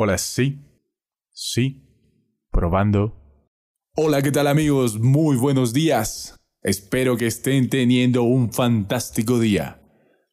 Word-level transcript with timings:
Hola, 0.00 0.16
sí. 0.16 0.60
Sí. 1.32 1.82
Probando. 2.52 3.16
Hola, 3.96 4.22
¿qué 4.22 4.30
tal 4.30 4.46
amigos? 4.46 5.00
Muy 5.00 5.36
buenos 5.36 5.72
días. 5.72 6.36
Espero 6.62 7.16
que 7.16 7.26
estén 7.26 7.68
teniendo 7.68 8.22
un 8.22 8.52
fantástico 8.52 9.40
día. 9.40 9.82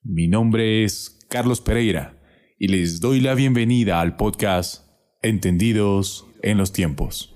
Mi 0.04 0.28
nombre 0.28 0.83
es 0.83 1.18
Carlos 1.32 1.61
Pereira 1.61 2.21
y 2.59 2.68
les 2.68 3.00
doy 3.00 3.21
la 3.21 3.33
bienvenida 3.33 4.01
al 4.01 4.18
podcast 4.18 4.88
Entendidos 5.24 6.27
en 6.43 6.60
los 6.60 6.71
tiempos. 6.71 7.36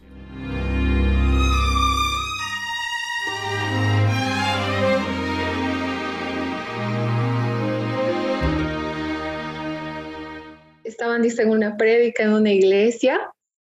Estaban, 11.19 11.21
dicen, 11.21 11.49
una 11.49 11.77
prédica 11.77 12.23
en 12.23 12.33
una 12.33 12.51
iglesia 12.51 13.31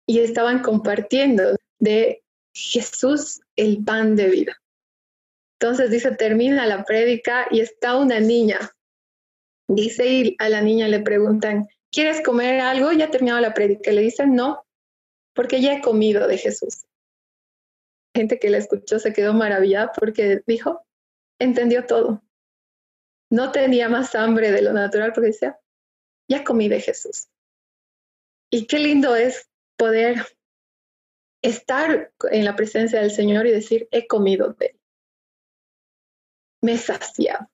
y 0.06 0.20
estaban 0.20 0.62
compartiendo 0.62 1.56
de 1.78 2.22
Jesús 2.54 3.40
el 3.56 3.84
pan 3.84 4.16
de 4.16 4.28
vida. 4.28 4.56
Entonces 5.60 5.90
dice, 5.90 6.14
termina 6.14 6.66
la 6.66 6.84
prédica 6.84 7.46
y 7.50 7.60
está 7.60 7.96
una 7.96 8.20
niña. 8.20 8.58
Dice, 9.68 10.06
y 10.06 10.36
a 10.38 10.48
la 10.48 10.60
niña 10.60 10.88
le 10.88 11.00
preguntan, 11.00 11.66
¿quieres 11.90 12.20
comer 12.22 12.60
algo? 12.60 12.92
Ya 12.92 13.10
terminado 13.10 13.40
la 13.40 13.54
prédica. 13.54 13.90
Le 13.92 14.02
dicen, 14.02 14.34
no, 14.34 14.64
porque 15.34 15.60
ya 15.60 15.74
he 15.74 15.80
comido 15.80 16.26
de 16.26 16.38
Jesús. 16.38 16.84
Gente 18.14 18.38
que 18.38 18.50
la 18.50 18.58
escuchó 18.58 18.98
se 18.98 19.12
quedó 19.12 19.32
maravillada 19.32 19.92
porque 19.92 20.42
dijo, 20.46 20.84
entendió 21.38 21.86
todo. 21.86 22.22
No 23.30 23.50
tenía 23.50 23.88
más 23.88 24.14
hambre 24.14 24.52
de 24.52 24.62
lo 24.62 24.72
natural 24.72 25.12
porque 25.12 25.28
decía, 25.28 25.58
ya 26.28 26.44
comí 26.44 26.68
de 26.68 26.80
Jesús. 26.80 27.28
Y 28.54 28.68
qué 28.68 28.78
lindo 28.78 29.16
es 29.16 29.50
poder 29.76 30.24
estar 31.42 32.12
en 32.30 32.44
la 32.44 32.54
presencia 32.54 33.00
del 33.00 33.10
Señor 33.10 33.48
y 33.48 33.50
decir, 33.50 33.88
he 33.90 34.06
comido 34.06 34.52
de 34.52 34.66
Él. 34.66 34.80
Me 36.62 36.74
he 36.74 36.78
saciado. 36.78 37.50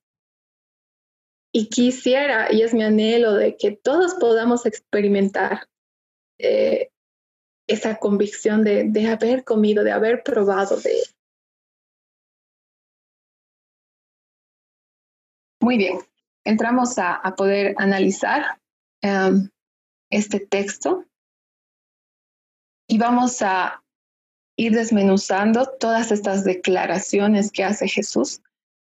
Y 1.54 1.70
quisiera, 1.70 2.52
y 2.52 2.60
es 2.60 2.74
mi 2.74 2.82
anhelo, 2.82 3.32
de 3.32 3.56
que 3.56 3.72
todos 3.72 4.12
podamos 4.16 4.66
experimentar 4.66 5.70
eh, 6.38 6.90
esa 7.66 7.96
convicción 7.96 8.62
de, 8.62 8.84
de 8.84 9.08
haber 9.08 9.42
comido, 9.42 9.82
de 9.84 9.92
haber 9.92 10.22
probado 10.22 10.76
de 10.76 10.98
Él. 10.98 11.06
Muy 15.62 15.78
bien, 15.78 15.98
entramos 16.44 16.98
a, 16.98 17.14
a 17.14 17.34
poder 17.36 17.74
analizar 17.78 18.60
Em, 19.02 19.48
este 20.10 20.40
texto 20.40 21.04
y 22.88 22.98
vamos 22.98 23.40
a 23.42 23.84
ir 24.56 24.72
desmenuzando 24.72 25.66
todas 25.78 26.10
estas 26.10 26.44
declaraciones 26.44 27.52
que 27.52 27.64
hace 27.64 27.88
Jesús, 27.88 28.42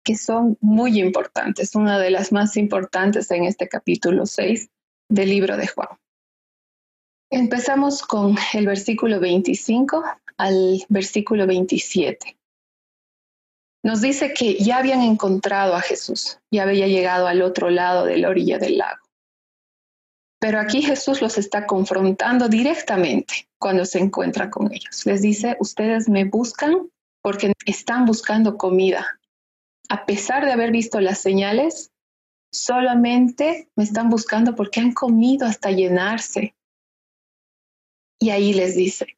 que 0.02 0.16
son 0.16 0.56
muy 0.60 0.98
importantes, 0.98 1.74
una 1.74 1.98
de 1.98 2.10
las 2.10 2.32
más 2.32 2.56
importantes 2.56 3.30
en 3.30 3.44
este 3.44 3.68
capítulo 3.68 4.26
6 4.26 4.70
del 5.10 5.28
libro 5.28 5.56
de 5.56 5.66
Juan. 5.68 5.88
Empezamos 7.30 8.02
con 8.02 8.36
el 8.54 8.66
versículo 8.66 9.20
25 9.20 10.02
al 10.38 10.84
versículo 10.88 11.46
27. 11.46 12.38
Nos 13.84 14.00
dice 14.00 14.32
que 14.32 14.54
ya 14.54 14.78
habían 14.78 15.02
encontrado 15.02 15.74
a 15.74 15.80
Jesús, 15.80 16.38
ya 16.50 16.62
había 16.62 16.86
llegado 16.86 17.26
al 17.26 17.42
otro 17.42 17.68
lado 17.68 18.06
de 18.06 18.16
la 18.18 18.30
orilla 18.30 18.58
del 18.58 18.78
lago. 18.78 19.01
Pero 20.42 20.58
aquí 20.58 20.82
Jesús 20.82 21.22
los 21.22 21.38
está 21.38 21.68
confrontando 21.68 22.48
directamente 22.48 23.46
cuando 23.60 23.84
se 23.84 24.00
encuentra 24.00 24.50
con 24.50 24.72
ellos. 24.72 25.06
Les 25.06 25.22
dice, 25.22 25.56
ustedes 25.60 26.08
me 26.08 26.24
buscan 26.24 26.90
porque 27.22 27.52
están 27.64 28.06
buscando 28.06 28.58
comida. 28.58 29.20
A 29.88 30.04
pesar 30.04 30.44
de 30.44 30.50
haber 30.50 30.72
visto 30.72 31.00
las 31.00 31.20
señales, 31.20 31.92
solamente 32.50 33.68
me 33.76 33.84
están 33.84 34.10
buscando 34.10 34.56
porque 34.56 34.80
han 34.80 34.92
comido 34.92 35.46
hasta 35.46 35.70
llenarse. 35.70 36.56
Y 38.18 38.30
ahí 38.30 38.52
les 38.52 38.74
dice, 38.74 39.16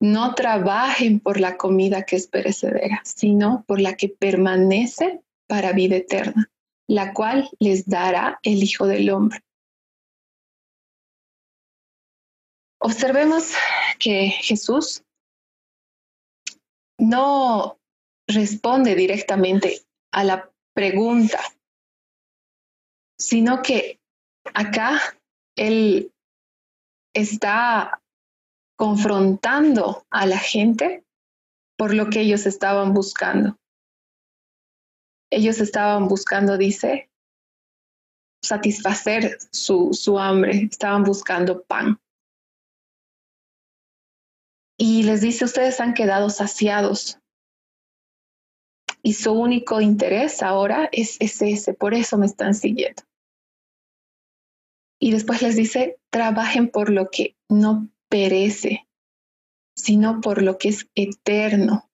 no 0.00 0.36
trabajen 0.36 1.18
por 1.18 1.40
la 1.40 1.56
comida 1.56 2.04
que 2.04 2.14
es 2.14 2.28
perecedera, 2.28 3.02
sino 3.04 3.64
por 3.66 3.80
la 3.80 3.96
que 3.96 4.10
permanece 4.10 5.22
para 5.48 5.72
vida 5.72 5.96
eterna, 5.96 6.52
la 6.86 7.12
cual 7.14 7.50
les 7.58 7.88
dará 7.88 8.38
el 8.44 8.62
Hijo 8.62 8.86
del 8.86 9.10
Hombre 9.10 9.42
Observemos 12.84 13.52
que 14.00 14.26
Jesús 14.28 15.04
no 16.98 17.78
responde 18.26 18.96
directamente 18.96 19.82
a 20.12 20.24
la 20.24 20.50
pregunta, 20.74 21.38
sino 23.16 23.62
que 23.62 24.00
acá 24.52 25.00
Él 25.56 26.12
está 27.14 28.02
confrontando 28.76 30.04
a 30.10 30.26
la 30.26 30.38
gente 30.38 31.04
por 31.78 31.94
lo 31.94 32.10
que 32.10 32.22
ellos 32.22 32.46
estaban 32.46 32.94
buscando. 32.94 33.56
Ellos 35.30 35.60
estaban 35.60 36.08
buscando, 36.08 36.58
dice, 36.58 37.08
satisfacer 38.44 39.38
su, 39.52 39.94
su 39.94 40.18
hambre, 40.18 40.68
estaban 40.68 41.04
buscando 41.04 41.62
pan 41.62 42.01
y 44.84 45.04
les 45.04 45.20
dice, 45.20 45.44
ustedes 45.44 45.78
han 45.78 45.94
quedado 45.94 46.28
saciados. 46.28 47.20
Y 49.00 49.12
su 49.12 49.30
único 49.30 49.80
interés 49.80 50.42
ahora 50.42 50.88
es, 50.90 51.18
ese, 51.20 51.72
por 51.72 51.94
eso 51.94 52.18
me 52.18 52.26
están 52.26 52.52
siguiendo. 52.52 53.00
Y 55.00 55.12
después 55.12 55.40
les 55.40 55.54
dice, 55.54 56.00
trabajen 56.10 56.68
por 56.68 56.90
lo 56.90 57.10
que 57.10 57.36
no 57.48 57.90
perece, 58.08 58.88
sino 59.76 60.20
por 60.20 60.42
lo 60.42 60.58
que 60.58 60.70
es 60.70 60.88
eterno. 60.96 61.88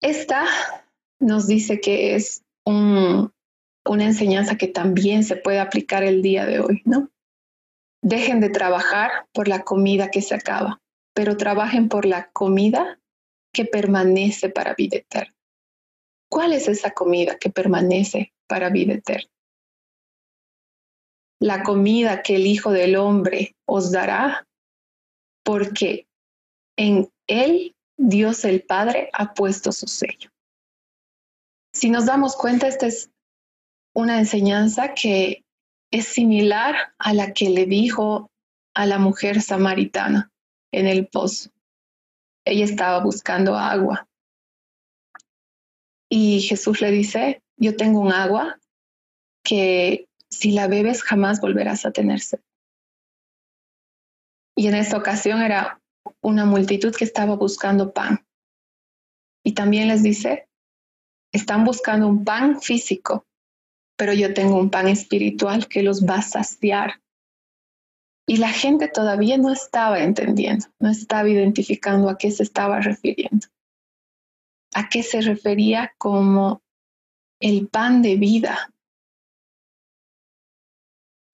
Esta 0.00 0.46
nos 1.20 1.46
dice 1.46 1.82
que 1.82 2.14
es 2.14 2.46
una 2.64 3.30
enseñanza 3.86 4.56
que 4.56 4.68
también 4.68 5.22
se 5.22 5.36
puede 5.36 5.60
aplicar 5.60 6.02
el 6.02 6.22
día 6.22 6.46
de 6.46 6.60
hoy, 6.60 6.80
¿no? 6.86 7.10
Dejen 8.00 8.40
de 8.40 8.48
trabajar 8.48 9.28
por 9.34 9.48
la 9.48 9.64
comida 9.64 10.10
que 10.10 10.22
se 10.22 10.34
acaba 10.34 10.80
pero 11.14 11.36
trabajen 11.36 11.88
por 11.88 12.04
la 12.04 12.30
comida 12.32 13.00
que 13.52 13.64
permanece 13.64 14.50
para 14.50 14.74
vida 14.74 14.98
eterna. 14.98 15.34
¿Cuál 16.28 16.52
es 16.52 16.68
esa 16.68 16.90
comida 16.90 17.38
que 17.38 17.50
permanece 17.50 18.34
para 18.48 18.68
vida 18.68 18.94
eterna? 18.94 19.30
La 21.40 21.62
comida 21.62 22.22
que 22.22 22.36
el 22.36 22.46
Hijo 22.46 22.72
del 22.72 22.96
Hombre 22.96 23.54
os 23.64 23.92
dará, 23.92 24.46
porque 25.44 26.08
en 26.76 27.10
Él 27.28 27.76
Dios 27.96 28.44
el 28.44 28.62
Padre 28.62 29.10
ha 29.12 29.34
puesto 29.34 29.70
su 29.70 29.86
sello. 29.86 30.30
Si 31.72 31.90
nos 31.90 32.06
damos 32.06 32.34
cuenta, 32.34 32.66
esta 32.66 32.86
es 32.86 33.10
una 33.94 34.18
enseñanza 34.18 34.94
que 34.94 35.44
es 35.92 36.06
similar 36.06 36.74
a 36.98 37.14
la 37.14 37.32
que 37.32 37.50
le 37.50 37.66
dijo 37.66 38.30
a 38.74 38.86
la 38.86 38.98
mujer 38.98 39.40
samaritana 39.40 40.32
en 40.78 40.86
el 40.86 41.06
pozo. 41.06 41.50
Ella 42.44 42.64
estaba 42.64 43.02
buscando 43.02 43.56
agua. 43.56 44.08
Y 46.08 46.42
Jesús 46.42 46.80
le 46.80 46.90
dice, 46.90 47.42
yo 47.56 47.76
tengo 47.76 48.00
un 48.00 48.12
agua 48.12 48.58
que 49.42 50.08
si 50.30 50.52
la 50.52 50.66
bebes 50.66 51.02
jamás 51.02 51.40
volverás 51.40 51.86
a 51.86 51.92
tener 51.92 52.20
sed. 52.20 52.40
Y 54.56 54.66
en 54.66 54.74
esta 54.74 54.96
ocasión 54.96 55.42
era 55.42 55.80
una 56.20 56.44
multitud 56.44 56.94
que 56.94 57.04
estaba 57.04 57.36
buscando 57.36 57.92
pan. 57.92 58.26
Y 59.44 59.52
también 59.52 59.88
les 59.88 60.02
dice, 60.02 60.48
están 61.32 61.64
buscando 61.64 62.08
un 62.08 62.24
pan 62.24 62.60
físico, 62.60 63.26
pero 63.96 64.12
yo 64.12 64.34
tengo 64.34 64.58
un 64.58 64.70
pan 64.70 64.88
espiritual 64.88 65.68
que 65.68 65.82
los 65.82 66.04
va 66.04 66.16
a 66.16 66.22
saciar 66.22 67.00
y 68.26 68.38
la 68.38 68.48
gente 68.48 68.88
todavía 68.88 69.36
no 69.36 69.52
estaba 69.52 70.00
entendiendo, 70.00 70.66
no 70.78 70.90
estaba 70.90 71.28
identificando 71.28 72.08
a 72.08 72.16
qué 72.16 72.30
se 72.30 72.42
estaba 72.42 72.80
refiriendo, 72.80 73.46
a 74.74 74.88
qué 74.88 75.02
se 75.02 75.20
refería 75.20 75.92
como 75.98 76.62
el 77.40 77.68
pan 77.68 78.00
de 78.00 78.16
vida. 78.16 78.72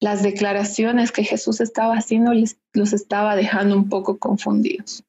Las 0.01 0.23
declaraciones 0.23 1.11
que 1.11 1.23
Jesús 1.23 1.61
estaba 1.61 1.95
haciendo 1.95 2.33
los 2.73 2.93
estaba 2.93 3.35
dejando 3.35 3.75
un 3.75 3.87
poco 3.87 4.17
confundidos. 4.17 5.03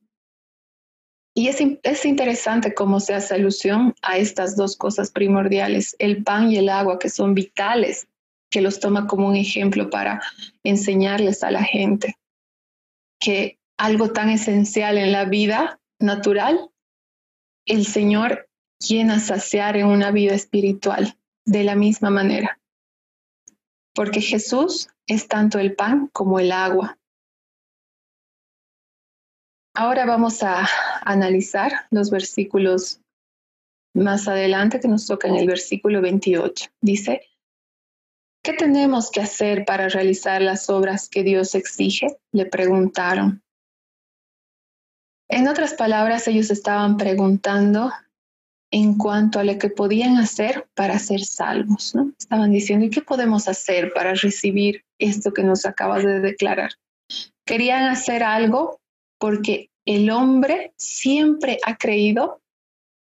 Y 1.34 1.48
es, 1.48 1.56
es, 1.82 2.04
interesante 2.04 2.74
cómo 2.74 3.00
se 3.00 3.14
hace 3.14 3.34
alusión 3.34 3.94
a 4.02 4.18
estas 4.18 4.54
dos 4.54 4.76
cosas 4.76 5.10
primordiales, 5.10 5.96
el 5.98 6.22
pan 6.22 6.52
y 6.52 6.58
el 6.58 6.68
agua, 6.68 6.98
que 6.98 7.08
son 7.08 7.34
vitales 7.34 8.06
que 8.52 8.60
los 8.60 8.78
toma 8.78 9.08
como 9.08 9.26
un 9.26 9.34
ejemplo 9.34 9.90
para 9.90 10.22
enseñarles 10.62 11.42
a 11.42 11.50
la 11.50 11.64
gente 11.64 12.16
que 13.18 13.58
algo 13.78 14.12
tan 14.12 14.28
esencial 14.28 14.98
en 14.98 15.10
la 15.10 15.24
vida 15.24 15.80
natural, 15.98 16.70
el 17.66 17.86
Señor 17.86 18.48
quiere 18.78 19.18
saciar 19.20 19.76
en 19.76 19.86
una 19.86 20.10
vida 20.10 20.34
espiritual 20.34 21.16
de 21.46 21.64
la 21.64 21.74
misma 21.74 22.10
manera. 22.10 22.60
Porque 23.94 24.20
Jesús 24.20 24.88
es 25.06 25.28
tanto 25.28 25.58
el 25.58 25.74
pan 25.74 26.08
como 26.12 26.38
el 26.38 26.52
agua. 26.52 26.98
Ahora 29.74 30.04
vamos 30.04 30.42
a 30.42 30.68
analizar 31.02 31.86
los 31.90 32.10
versículos 32.10 33.00
más 33.94 34.28
adelante 34.28 34.80
que 34.80 34.88
nos 34.88 35.06
toca 35.06 35.28
en 35.28 35.36
el 35.36 35.46
versículo 35.46 36.00
28. 36.02 36.70
Dice, 36.80 37.22
¿qué 38.42 38.52
tenemos 38.52 39.10
que 39.10 39.20
hacer 39.20 39.64
para 39.64 39.88
realizar 39.88 40.42
las 40.42 40.68
obras 40.68 41.08
que 41.08 41.22
Dios 41.22 41.54
exige? 41.54 42.18
Le 42.32 42.46
preguntaron. 42.46 43.42
En 45.28 45.48
otras 45.48 45.74
palabras, 45.74 46.26
ellos 46.28 46.50
estaban 46.50 46.96
preguntando 46.96 47.90
en 48.70 48.98
cuanto 48.98 49.38
a 49.38 49.44
lo 49.44 49.58
que 49.58 49.70
podían 49.70 50.16
hacer 50.16 50.66
para 50.74 50.98
ser 50.98 51.20
salvos. 51.20 51.94
Estaban 52.18 52.50
diciendo, 52.50 52.84
¿y 52.84 52.90
qué 52.90 53.00
podemos 53.00 53.48
hacer 53.48 53.92
para 53.92 54.14
recibir 54.14 54.84
esto 54.98 55.32
que 55.32 55.42
nos 55.42 55.64
acabas 55.64 56.04
de 56.04 56.20
declarar? 56.20 56.72
Querían 57.46 57.84
hacer 57.84 58.22
algo 58.22 58.80
porque 59.18 59.70
el 59.86 60.10
hombre 60.10 60.72
siempre 60.76 61.58
ha 61.64 61.76
creído 61.76 62.40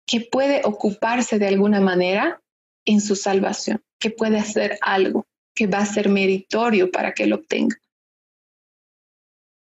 que 0.07 0.21
puede 0.21 0.61
ocuparse 0.65 1.39
de 1.39 1.47
alguna 1.47 1.81
manera 1.81 2.41
en 2.85 2.99
su 2.99 3.15
salvación, 3.15 3.81
que 3.99 4.09
puede 4.09 4.39
hacer 4.39 4.77
algo 4.81 5.25
que 5.59 5.67
va 5.67 5.79
a 5.79 5.85
ser 5.85 6.07
meritorio 6.07 6.89
para 6.89 7.13
que 7.13 7.25
lo 7.25 7.35
obtenga. 7.35 7.75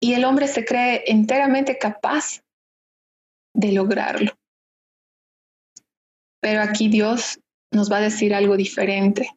Y 0.02 0.14
el 0.14 0.24
hombre 0.24 0.48
se 0.48 0.64
cree 0.64 1.04
enteramente 1.06 1.78
capaz 1.78 2.42
de 3.54 3.74
lograrlo. 3.74 4.32
Pero 6.42 6.62
aquí 6.62 6.88
Dios 6.88 7.42
nos 7.74 7.92
va 7.92 7.98
a 7.98 8.08
decir 8.10 8.34
algo 8.34 8.56
diferente. 8.56 9.30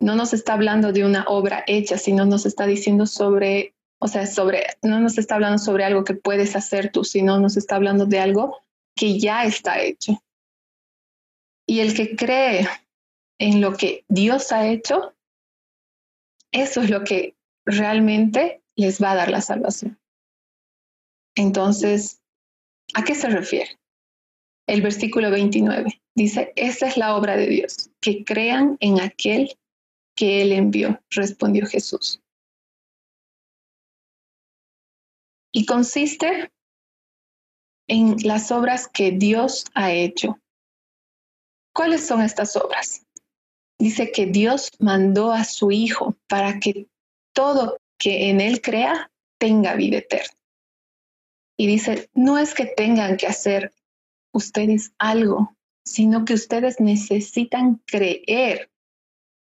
No 0.00 0.16
nos 0.16 0.32
está 0.32 0.54
hablando 0.54 0.94
de 0.94 1.04
una 1.04 1.24
obra 1.28 1.62
hecha, 1.66 1.98
sino 1.98 2.24
nos 2.24 2.46
está 2.46 2.66
diciendo 2.66 3.04
sobre 3.04 3.74
o 3.98 4.08
sea, 4.08 4.26
sobre, 4.26 4.64
no 4.82 4.98
nos 4.98 5.16
está 5.18 5.36
hablando 5.36 5.58
sobre 5.58 5.84
algo 5.84 6.02
que 6.02 6.14
puedes 6.14 6.56
hacer 6.56 6.90
tú, 6.90 7.04
sino 7.04 7.38
nos 7.38 7.56
está 7.56 7.76
hablando 7.76 8.04
de 8.04 8.18
algo 8.18 8.64
que 8.96 9.20
ya 9.20 9.44
está 9.44 9.80
hecho. 9.80 10.20
Y 11.68 11.80
el 11.80 11.94
que 11.94 12.16
cree 12.16 12.66
en 13.38 13.60
lo 13.60 13.76
que 13.76 14.04
Dios 14.08 14.50
ha 14.50 14.66
hecho, 14.66 15.14
eso 16.52 16.82
es 16.82 16.90
lo 16.90 17.04
que 17.04 17.36
realmente 17.64 18.62
les 18.76 19.02
va 19.02 19.12
a 19.12 19.16
dar 19.16 19.30
la 19.30 19.40
salvación. 19.40 19.98
Entonces, 21.34 22.20
¿a 22.94 23.04
qué 23.04 23.14
se 23.14 23.28
refiere? 23.28 23.78
El 24.66 24.82
versículo 24.82 25.30
29 25.30 26.02
dice, 26.14 26.52
esa 26.56 26.86
es 26.86 26.96
la 26.96 27.16
obra 27.16 27.36
de 27.36 27.46
Dios, 27.48 27.90
que 28.00 28.24
crean 28.24 28.76
en 28.80 29.00
aquel 29.00 29.56
que 30.14 30.42
Él 30.42 30.52
envió, 30.52 31.00
respondió 31.10 31.66
Jesús. 31.66 32.22
y 35.52 35.66
consiste 35.66 36.50
en 37.86 38.16
las 38.24 38.50
obras 38.50 38.88
que 38.88 39.12
Dios 39.12 39.66
ha 39.74 39.92
hecho. 39.92 40.40
¿Cuáles 41.74 42.06
son 42.06 42.22
estas 42.22 42.56
obras? 42.56 43.06
Dice 43.78 44.12
que 44.12 44.26
Dios 44.26 44.70
mandó 44.78 45.32
a 45.32 45.44
su 45.44 45.70
Hijo 45.70 46.16
para 46.28 46.60
que 46.60 46.88
todo 47.34 47.78
que 47.98 48.30
en 48.30 48.40
Él 48.40 48.60
crea 48.60 49.10
tenga 49.38 49.74
vida 49.74 49.98
eterna. 49.98 50.36
Y 51.58 51.66
dice, 51.66 52.10
no 52.14 52.38
es 52.38 52.54
que 52.54 52.66
tengan 52.66 53.16
que 53.16 53.26
hacer 53.26 53.72
ustedes 54.32 54.92
algo, 54.98 55.56
sino 55.84 56.24
que 56.24 56.34
ustedes 56.34 56.80
necesitan 56.80 57.82
creer 57.86 58.70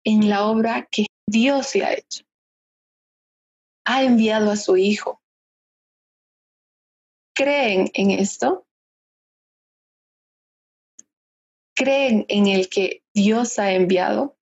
en 0.05 0.29
la 0.29 0.47
obra 0.47 0.89
que 0.91 1.07
Dios 1.27 1.75
ha 1.77 1.93
hecho. 1.93 2.25
Ha 3.85 4.03
enviado 4.03 4.51
a 4.51 4.57
su 4.57 4.77
Hijo 4.77 5.21
creen 7.39 7.89
en 7.95 8.11
esto, 8.11 8.67
creen 11.79 12.27
en 12.29 12.49
el 12.49 12.69
que 12.69 13.05
Dios 13.15 13.61
ha 13.61 13.71
enviado. 13.71 14.37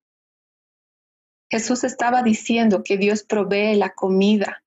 Jesús 1.51 1.83
estaba 1.83 2.23
diciendo 2.23 2.83
que 2.83 2.97
Dios 2.97 3.23
provee 3.23 3.75
la 3.75 3.93
comida. 3.93 4.63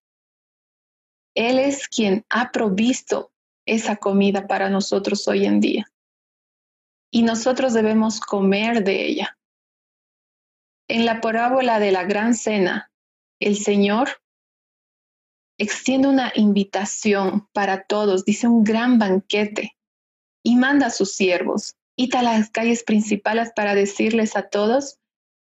Él 1.35 1.59
es 1.59 1.89
quien 1.89 2.25
ha 2.31 2.53
provisto 2.53 3.33
esa 3.67 3.97
comida 3.97 4.47
para 4.47 4.71
nosotros 4.71 5.27
hoy 5.27 5.47
en 5.47 5.61
día. 5.61 5.93
Y 7.13 7.25
nosotros 7.25 7.75
debemos 7.75 8.21
comer 8.21 8.85
de 8.85 9.05
ella. 9.05 9.37
En 10.89 11.07
la 11.07 11.21
parábola 11.21 11.81
de 11.81 11.91
la 11.91 12.05
gran 12.05 12.35
cena, 12.35 12.93
el 13.41 13.57
Señor 13.57 14.23
extiende 15.59 16.07
una 16.07 16.33
invitación 16.37 17.49
para 17.53 17.83
todos, 17.83 18.25
dice 18.25 18.47
un 18.47 18.63
gran 18.63 19.01
banquete 19.01 19.77
y 20.45 20.55
manda 20.55 20.87
a 20.87 20.91
sus 20.91 21.15
siervos, 21.15 21.75
id 21.97 22.15
a 22.15 22.23
las 22.23 22.51
calles 22.51 22.83
principales 22.83 23.53
para 23.55 23.75
decirles 23.75 24.37
a 24.37 24.49
todos, 24.49 24.99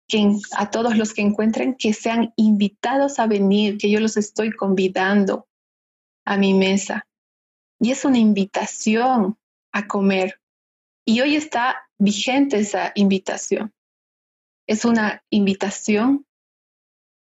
que, 0.08 0.36
a 0.58 0.70
todos 0.70 0.98
los 0.98 1.14
que 1.14 1.22
encuentren 1.22 1.76
que 1.76 1.94
sean 1.94 2.34
invitados 2.36 3.20
a 3.20 3.28
venir, 3.28 3.78
que 3.78 3.90
yo 3.90 4.00
los 4.00 4.18
estoy 4.18 4.52
convidando 4.52 5.48
a 6.26 6.38
mi 6.38 6.54
mesa. 6.54 7.08
Y 7.80 7.92
es 7.92 8.06
una 8.06 8.18
invitación 8.18 9.38
a 9.72 9.88
comer. 9.88 10.42
Y 11.06 11.22
hoy 11.22 11.36
está 11.36 11.90
vigente 11.98 12.58
esa 12.58 12.92
invitación. 12.96 13.74
Es 14.68 14.86
una 14.86 15.24
invitación 15.30 16.26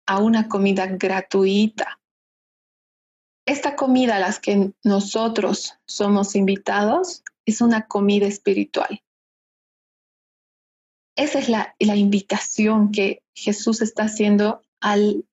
a 0.07 0.19
una 0.19 0.49
comida 0.49 0.87
gratuita 0.87 1.99
esta 3.49 3.77
comida 3.77 4.17
a 4.17 4.19
las 4.19 4.39
que 4.39 4.73
nosotros 4.85 5.79
somos 5.87 6.37
invitados 6.37 7.25
es 7.47 7.63
una 7.63 7.87
comida 7.87 8.27
espiritual. 8.27 9.03
Esa 11.19 11.41
es 11.41 11.49
la, 11.49 11.75
invitación 11.81 12.93
que 12.93 13.25
Jesús 13.35 13.83
está 13.83 14.05
haciendo 14.05 14.63
al 14.81 15.25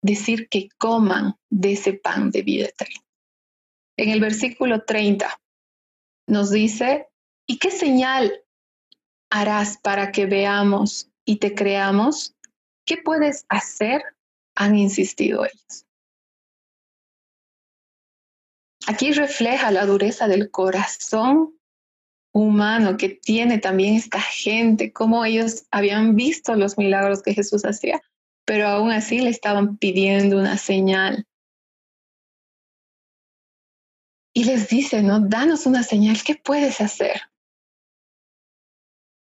decir 0.00 0.48
que 0.48 0.68
coman 0.78 1.34
de 1.50 1.72
ese 1.72 1.94
pan 1.94 2.30
de 2.30 2.42
vida 2.42 2.66
eterna. 2.66 3.02
En 3.96 4.10
el 4.10 4.20
versículo 4.20 4.84
30 4.84 5.36
nos 6.28 6.50
dice, 6.50 7.08
¿y 7.48 7.58
qué 7.58 7.72
señal 7.72 8.44
harás 9.30 9.78
para 9.78 10.12
que 10.12 10.26
veamos 10.26 11.10
y 11.24 11.38
te 11.38 11.56
creamos? 11.56 12.36
¿Qué 12.86 12.98
puedes 12.98 13.44
hacer? 13.48 14.00
Han 14.54 14.76
insistido 14.76 15.44
ellos. 15.44 15.86
Aquí 18.86 19.10
refleja 19.10 19.72
la 19.72 19.86
dureza 19.86 20.28
del 20.28 20.52
corazón 20.52 21.58
humano 22.32 22.96
que 22.96 23.10
tiene 23.10 23.58
también 23.58 23.94
esta 23.94 24.20
gente, 24.20 24.92
como 24.92 25.24
ellos 25.24 25.66
habían 25.70 26.16
visto 26.16 26.54
los 26.56 26.78
milagros 26.78 27.22
que 27.22 27.34
Jesús 27.34 27.64
hacía, 27.64 28.02
pero 28.44 28.66
aún 28.66 28.90
así 28.90 29.20
le 29.20 29.30
estaban 29.30 29.76
pidiendo 29.76 30.38
una 30.38 30.56
señal. 30.56 31.26
Y 34.34 34.44
les 34.44 34.68
dice, 34.68 35.02
¿no? 35.02 35.20
Danos 35.20 35.66
una 35.66 35.82
señal, 35.82 36.16
¿qué 36.24 36.34
puedes 36.34 36.80
hacer? 36.80 37.20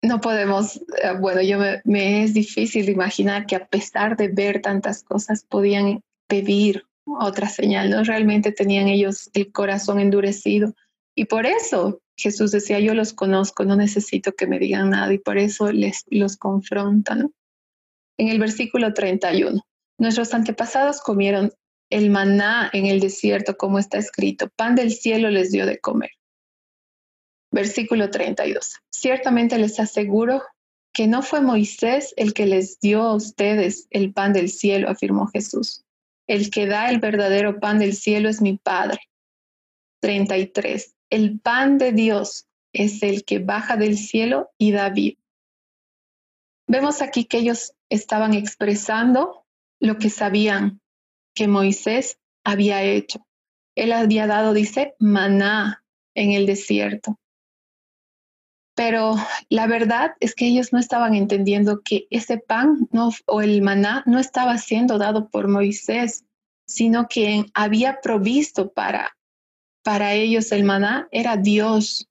No 0.03 0.21
podemos, 0.21 0.77
eh, 0.77 1.13
bueno, 1.21 1.41
yo 1.41 1.59
me 1.85 2.25
es 2.25 2.35
difícil 2.35 2.89
imaginar 2.89 3.47
que 3.47 3.57
a 3.57 3.67
pesar 3.67 4.17
de 4.17 4.29
ver 4.29 4.61
tantas 4.61 5.05
cosas 5.05 5.45
podían 5.45 6.03
pedir 6.27 6.85
otra 7.05 7.49
señal, 7.49 7.91
¿no? 7.91 8.03
Realmente 8.03 8.53
tenían 8.53 8.89
ellos 8.89 9.31
el 9.35 9.53
corazón 9.53 10.01
endurecido. 10.01 10.75
Y 11.15 11.25
por 11.25 11.47
eso 11.47 12.01
Jesús 12.19 12.51
decía, 12.51 12.81
yo 12.81 12.95
los 12.95 13.13
conozco, 13.13 13.65
no 13.65 13.77
necesito 13.77 14.33
que 14.33 14.49
me 14.49 14.59
digan 14.59 14.91
nada 14.91 15.13
y 15.13 15.19
por 15.19 15.39
eso 15.39 15.71
les 15.71 16.05
los 16.11 16.37
confrontan. 16.37 17.33
En 18.19 18.29
el 18.29 18.41
versículo 18.41 18.93
31, 18.93 19.63
nuestros 19.99 20.35
antepasados 20.35 21.01
comieron 21.01 21.53
el 21.91 22.11
maná 22.11 22.71
en 22.73 22.87
el 22.87 22.99
desierto, 22.99 23.57
como 23.57 23.79
está 23.79 23.99
escrito, 23.99 24.49
pan 24.57 24.75
del 24.75 24.93
cielo 24.93 25.31
les 25.31 25.53
dio 25.53 25.65
de 25.65 25.79
comer. 25.79 26.11
Versículo 27.53 28.11
32, 28.11 28.75
ciertamente 28.91 29.57
les 29.57 29.79
aseguro 29.79 30.43
que 30.93 31.07
no 31.07 31.23
fue 31.23 31.41
Moisés 31.41 32.13
el 32.17 32.35
que 32.35 32.47
les 32.47 32.81
dio 32.81 33.03
a 33.03 33.15
ustedes 33.15 33.87
el 33.91 34.13
pan 34.13 34.33
del 34.33 34.51
cielo, 34.51 34.91
afirmó 34.91 35.29
Jesús. 35.29 35.85
El 36.27 36.51
que 36.51 36.67
da 36.67 36.91
el 36.91 36.99
verdadero 36.99 37.61
pan 37.61 37.79
del 37.79 37.95
cielo 37.95 38.29
es 38.29 38.43
mi 38.43 38.59
Padre. 38.59 38.99
33. 40.01 40.95
El 41.11 41.41
pan 41.41 41.79
de 41.79 41.93
Dios 41.93 42.47
es 42.73 43.03
el 43.03 43.25
que 43.25 43.39
baja 43.39 43.77
del 43.77 43.97
cielo 43.97 44.51
y 44.59 44.73
da 44.73 44.91
vida. 44.91 45.19
Vemos 46.67 47.01
aquí 47.01 47.25
que 47.25 47.39
ellos 47.39 47.73
estaban 47.89 48.35
expresando 48.35 49.47
lo 49.81 49.97
que 49.97 50.11
sabían 50.11 50.81
que 51.35 51.49
Moisés 51.49 52.19
había 52.45 52.83
hecho. 52.83 53.27
Él 53.75 53.93
había 53.93 54.27
dado, 54.27 54.53
dice, 54.53 54.95
maná 54.99 55.83
en 56.15 56.33
el 56.33 56.47
desierto. 56.47 57.19
Pero 58.75 59.17
la 59.49 59.67
verdad 59.67 60.15
es 60.21 60.35
que 60.35 60.47
ellos 60.47 60.73
no 60.73 60.79
estaban 60.79 61.15
entendiendo 61.15 61.81
que 61.83 62.07
ese 62.11 62.39
pan 62.39 62.89
no, 62.93 63.11
o 63.27 63.41
el 63.41 63.63
maná 63.63 64.03
no 64.07 64.19
estaba 64.19 64.59
siendo 64.59 64.99
dado 64.99 65.31
por 65.31 65.49
Moisés, 65.49 66.25
sino 66.67 67.07
quien 67.07 67.47
había 67.55 68.01
provisto 68.01 68.73
para, 68.73 69.17
para 69.83 70.15
ellos 70.15 70.53
el 70.53 70.65
maná 70.65 71.09
era 71.11 71.37
Dios. 71.37 72.09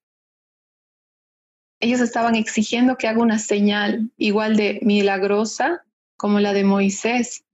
Ellos 1.79 2.01
estaban 2.01 2.35
exigiendo 2.35 2.97
que 2.97 3.07
haga 3.07 3.21
una 3.21 3.39
señal 3.39 4.11
igual 4.17 4.55
de 4.55 4.79
milagrosa 4.81 5.85
como 6.17 6.39
la 6.39 6.53
de 6.53 6.63
Moisés, 6.63 7.45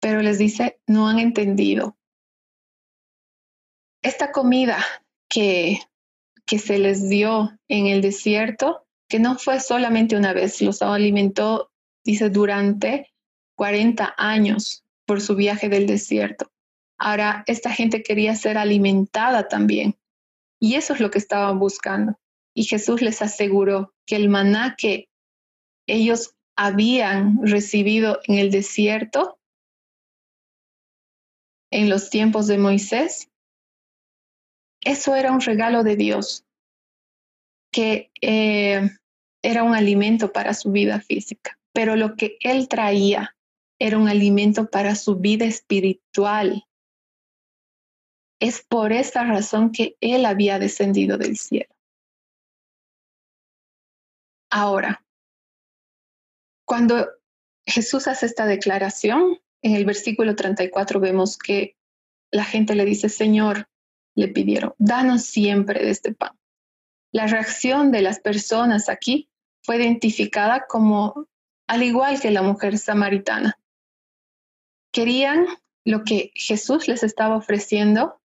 pero 0.00 0.22
les 0.22 0.38
dice, 0.38 0.80
no 0.86 1.08
han 1.08 1.18
entendido. 1.18 1.96
Esta 4.02 4.32
comida 4.32 4.84
que 5.28 5.80
que 6.46 6.58
se 6.58 6.78
les 6.78 7.08
dio 7.08 7.58
en 7.68 7.86
el 7.86 8.02
desierto, 8.02 8.86
que 9.08 9.18
no 9.18 9.38
fue 9.38 9.60
solamente 9.60 10.16
una 10.16 10.32
vez, 10.32 10.60
los 10.60 10.82
alimentó, 10.82 11.70
dice, 12.04 12.30
durante 12.30 13.12
40 13.56 14.14
años 14.16 14.84
por 15.06 15.20
su 15.20 15.36
viaje 15.36 15.68
del 15.68 15.86
desierto. 15.86 16.50
Ahora, 16.98 17.44
esta 17.46 17.70
gente 17.70 18.02
quería 18.02 18.34
ser 18.34 18.58
alimentada 18.58 19.48
también. 19.48 19.96
Y 20.60 20.76
eso 20.76 20.94
es 20.94 21.00
lo 21.00 21.10
que 21.10 21.18
estaban 21.18 21.58
buscando. 21.58 22.18
Y 22.54 22.64
Jesús 22.64 23.02
les 23.02 23.20
aseguró 23.20 23.92
que 24.06 24.16
el 24.16 24.28
maná 24.28 24.76
que 24.78 25.08
ellos 25.86 26.34
habían 26.56 27.44
recibido 27.44 28.20
en 28.26 28.38
el 28.38 28.50
desierto, 28.50 29.38
en 31.70 31.88
los 31.88 32.10
tiempos 32.10 32.46
de 32.46 32.58
Moisés, 32.58 33.28
eso 34.84 35.16
era 35.16 35.32
un 35.32 35.40
regalo 35.40 35.82
de 35.82 35.96
Dios, 35.96 36.44
que 37.72 38.10
eh, 38.20 38.90
era 39.42 39.62
un 39.62 39.74
alimento 39.74 40.32
para 40.32 40.54
su 40.54 40.70
vida 40.70 41.00
física, 41.00 41.58
pero 41.72 41.96
lo 41.96 42.14
que 42.14 42.36
Él 42.40 42.68
traía 42.68 43.34
era 43.80 43.98
un 43.98 44.08
alimento 44.08 44.70
para 44.70 44.94
su 44.94 45.16
vida 45.16 45.46
espiritual. 45.46 46.64
Es 48.44 48.60
por 48.60 48.92
esta 48.92 49.24
razón 49.24 49.72
que 49.72 49.96
Él 50.02 50.26
había 50.26 50.58
descendido 50.58 51.16
del 51.16 51.38
cielo. 51.38 51.74
Ahora, 54.50 55.02
cuando 56.66 57.08
Jesús 57.64 58.06
hace 58.06 58.26
esta 58.26 58.44
declaración, 58.44 59.40
en 59.62 59.74
el 59.74 59.86
versículo 59.86 60.36
34 60.36 61.00
vemos 61.00 61.38
que 61.38 61.78
la 62.30 62.44
gente 62.44 62.74
le 62.74 62.84
dice, 62.84 63.08
Señor, 63.08 63.66
le 64.14 64.28
pidieron, 64.28 64.74
danos 64.76 65.24
siempre 65.24 65.82
de 65.82 65.88
este 65.88 66.12
pan. 66.12 66.38
La 67.12 67.26
reacción 67.26 67.92
de 67.92 68.02
las 68.02 68.20
personas 68.20 68.90
aquí 68.90 69.30
fue 69.62 69.76
identificada 69.76 70.66
como 70.66 71.28
al 71.66 71.82
igual 71.82 72.20
que 72.20 72.30
la 72.30 72.42
mujer 72.42 72.76
samaritana. 72.76 73.58
Querían 74.92 75.46
lo 75.86 76.04
que 76.04 76.30
Jesús 76.34 76.88
les 76.88 77.02
estaba 77.02 77.36
ofreciendo, 77.36 78.20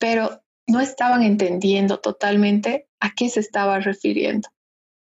pero 0.00 0.42
no 0.66 0.80
estaban 0.80 1.22
entendiendo 1.22 2.00
totalmente 2.00 2.88
a 3.00 3.14
qué 3.14 3.28
se 3.28 3.40
estaba 3.40 3.78
refiriendo. 3.78 4.48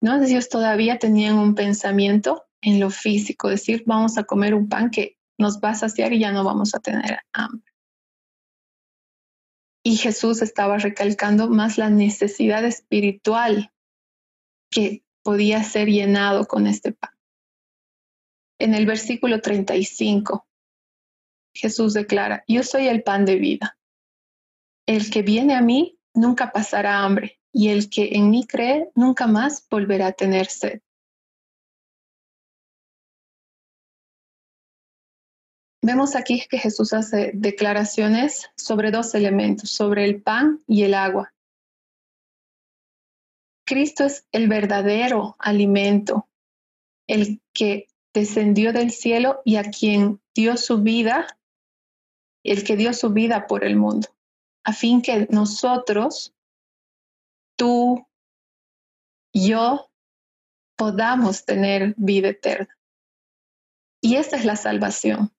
¿no? 0.01 0.23
Ellos 0.23 0.49
todavía 0.49 0.99
tenían 0.99 1.37
un 1.37 1.55
pensamiento 1.55 2.47
en 2.63 2.81
lo 2.81 2.91
físico, 2.91 3.49
decir, 3.49 3.83
vamos 3.85 4.17
a 4.17 4.25
comer 4.25 4.55
un 4.55 4.69
pan 4.69 4.91
que 4.91 5.19
nos 5.39 5.61
va 5.61 5.71
a 5.71 5.75
saciar 5.75 6.13
y 6.13 6.21
ya 6.21 6.33
no 6.33 6.45
vamos 6.45 6.75
a 6.75 6.81
tener 6.81 7.19
hambre. 7.33 7.73
Y 9.85 9.97
Jesús 9.97 10.41
estaba 10.41 10.79
recalcando 10.79 11.49
más 11.49 11.79
la 11.79 11.91
necesidad 11.91 12.65
espiritual 12.65 13.73
que 14.71 15.05
podía 15.23 15.63
ser 15.63 15.89
llenado 15.89 16.47
con 16.47 16.67
este 16.67 16.93
pan. 16.93 17.13
En 18.59 18.75
el 18.75 18.87
versículo 18.87 19.41
35, 19.41 20.47
Jesús 21.55 21.95
declara, 21.95 22.45
yo 22.47 22.63
soy 22.63 22.89
el 22.89 23.03
pan 23.03 23.25
de 23.25 23.37
vida. 23.37 23.79
El 24.87 25.11
que 25.11 25.23
viene 25.23 25.55
a 25.55 25.61
mí 25.61 25.99
nunca 26.15 26.53
pasará 26.53 27.03
hambre, 27.05 27.41
y 27.53 27.71
el 27.71 27.91
que 27.91 28.11
en 28.13 28.31
mí 28.31 28.47
cree 28.47 28.91
nunca 28.95 29.27
más 29.27 29.67
volverá 29.69 30.09
a 30.09 30.13
tener 30.13 30.47
sed. 30.47 30.81
Vemos 35.83 36.17
aquí 36.17 36.45
que 36.49 36.59
Jesús 36.59 36.93
hace 36.93 37.31
declaraciones 37.35 38.51
sobre 38.57 38.91
dos 38.91 39.15
elementos, 39.15 39.71
sobre 39.71 40.05
el 40.05 40.21
pan 40.21 40.61
y 40.67 40.83
el 40.83 40.95
agua. 40.95 41.33
Cristo 43.65 44.05
es 44.05 44.27
el 44.33 44.49
verdadero 44.49 45.37
alimento, 45.39 46.29
el 47.07 47.41
que 47.53 47.89
descendió 48.13 48.73
del 48.73 48.91
cielo 48.91 49.43
y 49.45 49.57
a 49.57 49.65
quien 49.65 50.21
dio 50.35 50.57
su 50.57 50.83
vida, 50.83 51.39
el 52.45 52.65
que 52.65 52.77
dio 52.77 52.93
su 52.93 53.11
vida 53.11 53.47
por 53.47 53.65
el 53.65 53.77
mundo, 53.77 54.09
a 54.67 54.73
fin 54.73 55.01
que 55.01 55.29
nosotros, 55.31 56.35
tú, 57.57 58.05
yo, 59.33 59.89
podamos 60.77 61.45
tener 61.45 61.95
vida 61.97 62.31
eterna. 62.31 62.77
Y 64.03 64.17
esta 64.17 64.35
es 64.35 64.45
la 64.45 64.57
salvación. 64.57 65.33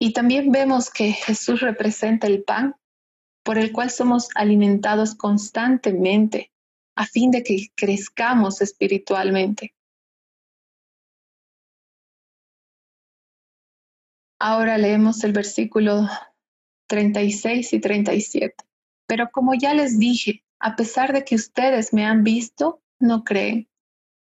Y 0.00 0.12
también 0.12 0.52
vemos 0.52 0.90
que 0.90 1.10
Jesús 1.12 1.60
representa 1.60 2.28
el 2.28 2.44
pan 2.44 2.76
por 3.44 3.58
el 3.58 3.72
cual 3.72 3.90
somos 3.90 4.28
alimentados 4.36 5.16
constantemente 5.16 6.52
a 6.94 7.04
fin 7.04 7.32
de 7.32 7.42
que 7.42 7.72
crezcamos 7.74 8.60
espiritualmente. 8.60 9.74
Ahora 14.44 14.76
leemos 14.76 15.22
el 15.22 15.32
versículo 15.32 16.08
36 16.88 17.74
y 17.74 17.80
37. 17.80 18.56
Pero 19.06 19.30
como 19.30 19.54
ya 19.54 19.72
les 19.72 20.00
dije, 20.00 20.44
a 20.58 20.74
pesar 20.74 21.12
de 21.12 21.24
que 21.24 21.36
ustedes 21.36 21.92
me 21.92 22.04
han 22.04 22.24
visto, 22.24 22.82
no 22.98 23.22
creen. 23.22 23.70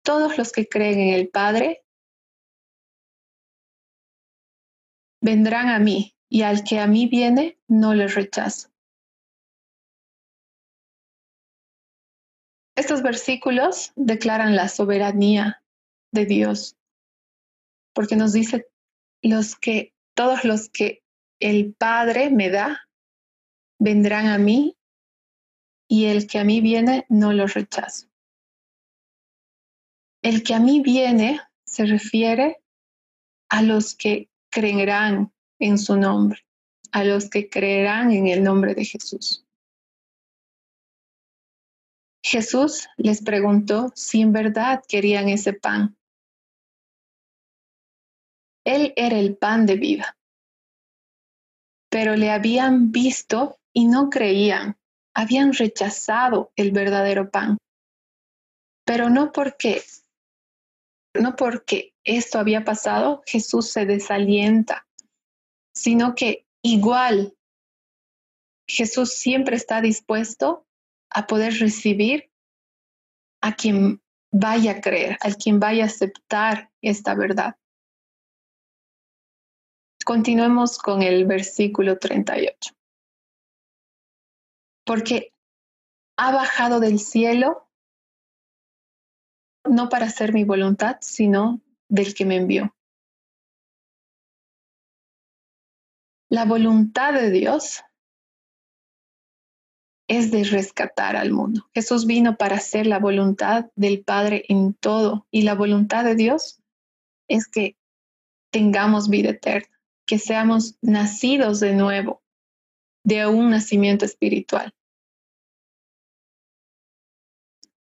Todos 0.03 0.39
los 0.39 0.51
que 0.51 0.67
creen 0.67 0.99
en 0.99 1.15
el 1.15 1.29
Padre 1.29 1.85
vendrán 5.21 5.69
a 5.69 5.79
mí, 5.79 6.17
y 6.31 6.41
al 6.41 6.65
que 6.65 6.79
a 6.79 6.87
mí 6.87 7.07
viene, 7.07 7.59
no 7.69 7.93
le 7.93 8.09
rechazo. 8.09 8.71
Estos 12.77 13.03
versículos 13.03 13.93
declaran 13.95 14.57
la 14.57 14.69
soberanía 14.69 15.63
de 16.15 16.25
Dios, 16.25 16.79
porque 17.93 18.17
nos 18.17 18.33
dice 18.33 18.71
los 19.21 19.55
que 19.55 19.93
todos 20.19 20.43
los 20.43 20.69
que 20.69 21.05
el 21.39 21.75
Padre 21.75 22.29
me 22.29 22.51
da 22.51 22.89
vendrán 23.79 24.27
a 24.27 24.37
mí 24.37 24.77
y 25.87 26.07
el 26.07 26.27
que 26.27 26.41
a 26.41 26.45
mí 26.45 26.61
viene 26.61 27.07
no 27.09 27.33
lo 27.33 27.47
rechazo. 27.47 28.09
El 30.21 30.43
que 30.43 30.55
a 30.55 30.59
mí 30.59 30.81
viene 30.81 31.41
se 31.65 31.87
refiere 31.87 32.61
a 33.49 33.63
los 33.63 33.95
que 33.95 34.29
creerán 34.51 35.33
en 35.61 35.79
su 35.79 35.97
nombre, 35.97 36.45
a 36.91 37.05
los 37.05 37.31
que 37.31 37.49
creerán 37.49 38.11
en 38.11 38.27
el 38.27 38.43
nombre 38.43 38.75
de 38.75 38.85
Jesús. 38.85 39.47
Jesús 42.25 42.89
les 42.97 43.23
preguntó 43.23 43.93
si 43.95 44.23
en 44.23 44.33
verdad 44.33 44.83
querían 44.89 45.29
ese 45.29 45.53
pan. 45.53 45.97
Él 48.69 48.93
era 48.97 49.19
el 49.19 49.35
pan 49.35 49.65
de 49.65 49.77
vida, 49.77 50.15
pero 51.91 52.17
le 52.17 52.31
habían 52.31 52.93
visto 52.93 53.59
y 53.73 53.87
no 53.87 54.11
creían, 54.11 54.77
habían 55.15 55.55
rechazado 55.55 56.53
el 56.55 56.73
verdadero 56.73 57.31
pan. 57.31 57.57
Pero 58.85 59.09
no 59.09 59.33
porque 59.33 59.83
no 61.15 61.35
porque 61.35 61.95
esto 62.05 62.39
había 62.39 62.63
pasado, 62.67 63.23
Jesús 63.27 63.71
se 63.71 63.87
desalienta, 63.87 64.87
sino 65.75 66.15
que 66.15 66.45
igual 66.63 67.35
Jesús 68.69 69.15
siempre 69.15 69.57
está 69.57 69.81
dispuesto 69.81 70.67
a 71.09 71.27
poder 71.27 71.55
recibir 71.55 72.31
a 73.41 73.55
quien 73.55 74.03
vaya 74.31 74.73
a 74.73 74.81
creer, 74.83 75.17
a 75.23 75.33
quien 75.33 75.59
vaya 75.59 75.85
a 75.85 75.87
aceptar 75.87 76.71
esta 76.83 77.15
verdad. 77.15 77.57
Continuemos 80.09 80.79
con 80.79 81.03
el 81.03 81.27
versículo 81.27 81.99
38. 81.99 82.73
Porque 84.87 85.35
ha 86.17 86.33
bajado 86.33 86.81
del 86.81 86.99
cielo 86.99 87.69
no 89.67 89.91
para 89.91 90.07
hacer 90.07 90.33
mi 90.33 90.45
voluntad, 90.45 90.97
sino 91.03 91.61
del 91.91 92.15
que 92.15 92.25
me 92.25 92.37
envió. 92.37 92.75
La 96.31 96.47
voluntad 96.47 97.13
de 97.13 97.31
Dios 97.31 97.85
es 100.09 100.31
de 100.31 100.45
rescatar 100.45 101.17
al 101.17 101.33
mundo. 101.33 101.69
Jesús 101.75 102.07
vino 102.07 102.39
para 102.39 102.57
hacer 102.57 102.87
la 102.87 102.99
voluntad 102.99 103.67
del 103.77 104.03
Padre 104.03 104.47
en 104.49 104.73
todo 104.73 105.27
y 105.31 105.43
la 105.43 105.55
voluntad 105.55 106.03
de 106.03 106.15
Dios 106.15 106.63
es 107.29 107.47
que 107.47 107.77
tengamos 108.51 109.11
vida 109.11 109.29
eterna, 109.29 109.78
que 110.09 110.19
seamos 110.19 110.77
nacidos 110.81 111.61
de 111.61 111.75
nuevo, 111.75 112.23
de 113.05 113.27
un 113.27 113.51
nacimiento 113.51 114.07
espiritual. 114.07 114.73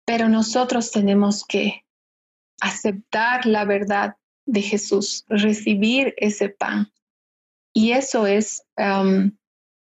Pero 0.05 0.29
nosotros 0.29 0.91
tenemos 0.91 1.45
que 1.45 1.87
aceptar 2.61 3.47
la 3.47 3.65
verdad 3.65 4.17
de 4.45 4.61
Jesús, 4.61 5.25
recibir 5.29 6.15
ese 6.19 6.50
pan. 6.50 6.93
Y 7.73 7.93
eso 7.93 8.27
es 8.27 8.65
um, 8.77 9.31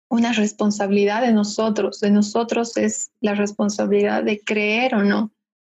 una 0.09 0.33
responsabilidad 0.33 1.21
de 1.21 1.31
nosotros. 1.31 2.01
De 2.01 2.11
nosotros 2.11 2.75
es 2.75 3.11
la 3.21 3.35
responsabilidad 3.35 4.23
de 4.23 4.41
creer 4.41 4.95
o 4.95 5.03
no. 5.03 5.31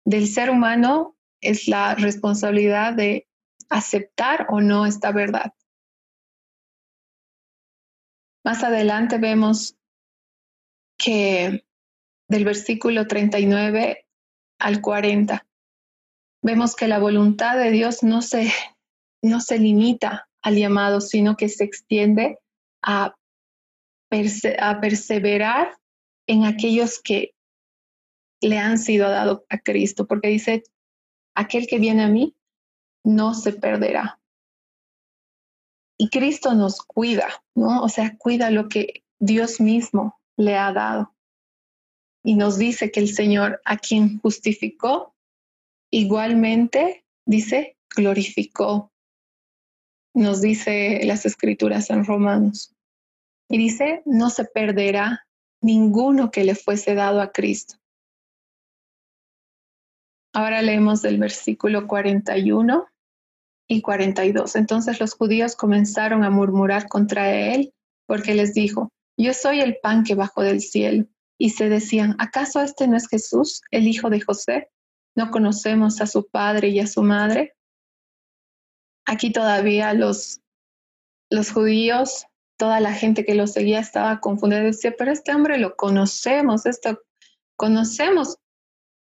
Del 0.05 0.27
ser 0.27 0.51
humano 0.51 1.17
es 1.41 1.69
la 1.69 1.95
responsabilidad 1.95 2.95
de 2.95 3.29
aceptar 3.69 4.47
o 4.49 4.61
no 4.61 4.85
esta 4.85 5.13
verdad. 5.13 5.53
Más 8.45 8.65
adelante 8.65 9.19
vemos 9.19 9.77
que 10.99 11.65
del 12.29 12.45
versículo 12.45 13.07
39 13.07 14.07
al 14.59 14.81
40, 14.81 15.47
vemos 16.43 16.77
que 16.77 16.89
la 16.89 16.99
voluntad 16.99 17.57
de 17.57 17.71
Dios 17.71 18.03
no 18.03 18.23
se, 18.23 18.53
no 19.23 19.41
se 19.41 19.59
limita 19.59 20.29
al 20.43 20.57
llamado, 20.57 21.01
sino 21.01 21.37
que 21.37 21.49
se 21.49 21.65
extiende 21.65 22.39
a, 22.83 23.15
a 24.59 24.81
perseverar 24.81 25.77
en 26.27 26.45
aquellos 26.45 27.01
que 27.03 27.35
le 28.41 28.59
han 28.59 28.79
sido 28.79 29.11
dados 29.11 29.43
a 29.49 29.59
Cristo, 29.59 30.07
porque 30.07 30.29
dice, 30.29 30.63
aquel 31.35 31.67
que 31.67 31.79
viene 31.79 32.05
a 32.05 32.09
mí 32.09 32.37
no 33.05 33.35
se 33.35 33.53
perderá. 33.53 34.20
Y 36.01 36.09
Cristo 36.09 36.55
nos 36.55 36.81
cuida, 36.81 37.29
¿no? 37.55 37.83
O 37.83 37.91
sea, 37.91 38.17
cuida 38.17 38.51
lo 38.51 38.71
que 38.71 39.05
Dios 39.19 39.61
mismo 39.61 40.19
le 40.39 40.57
ha 40.57 40.73
dado. 40.73 41.15
Y 42.25 42.37
nos 42.37 42.57
dice 42.57 42.91
que 42.91 43.01
el 43.01 43.13
Señor 43.13 43.61
a 43.67 43.77
quien 43.77 44.19
justificó, 44.19 45.15
igualmente, 45.93 47.05
dice, 47.27 47.77
glorificó. 47.95 48.91
Nos 50.15 50.41
dice 50.41 51.03
las 51.05 51.27
escrituras 51.27 51.91
en 51.91 52.07
Romanos. 52.07 52.75
Y 53.51 53.59
dice, 53.59 54.01
no 54.07 54.31
se 54.31 54.47
perderá 54.47 55.27
ninguno 55.61 56.31
que 56.31 56.45
le 56.45 56.55
fuese 56.55 56.95
dado 56.95 57.21
a 57.21 57.31
Cristo. 57.31 57.75
Ahora 60.33 60.63
leemos 60.63 61.03
del 61.03 61.19
versículo 61.19 61.87
41 61.87 62.90
y 63.71 63.83
42. 63.83 64.57
Entonces 64.57 64.99
los 64.99 65.15
judíos 65.15 65.55
comenzaron 65.55 66.25
a 66.25 66.31
murmurar 66.31 66.89
contra 66.89 67.31
él 67.33 67.73
porque 68.07 68.35
les 68.35 68.53
dijo, 68.53 68.91
yo 69.17 69.33
soy 69.33 69.61
el 69.61 69.79
pan 69.81 70.03
que 70.03 70.17
bajó 70.17 70.43
del 70.43 70.61
cielo. 70.61 71.07
Y 71.39 71.51
se 71.51 71.69
decían, 71.69 72.17
¿acaso 72.19 72.61
este 72.61 72.89
no 72.89 72.97
es 72.97 73.09
Jesús, 73.09 73.63
el 73.71 73.87
hijo 73.87 74.11
de 74.11 74.21
José? 74.21 74.71
¿No 75.15 75.31
conocemos 75.31 76.01
a 76.01 76.07
su 76.07 76.29
padre 76.29 76.69
y 76.69 76.81
a 76.81 76.89
su 76.89 77.03
madre? 77.03 77.55
Aquí 79.07 79.31
todavía 79.31 79.95
los, 79.95 80.41
los 81.31 81.53
judíos, 81.53 82.27
toda 82.59 82.81
la 82.81 82.93
gente 82.93 83.25
que 83.25 83.37
lo 83.37 83.47
seguía 83.47 83.79
estaba 83.79 84.19
confundida. 84.19 84.61
Decía, 84.63 84.95
pero 84.99 85.13
este 85.13 85.33
hombre 85.33 85.59
lo 85.59 85.77
conocemos, 85.77 86.67
esto, 86.67 87.01
conocemos 87.57 88.37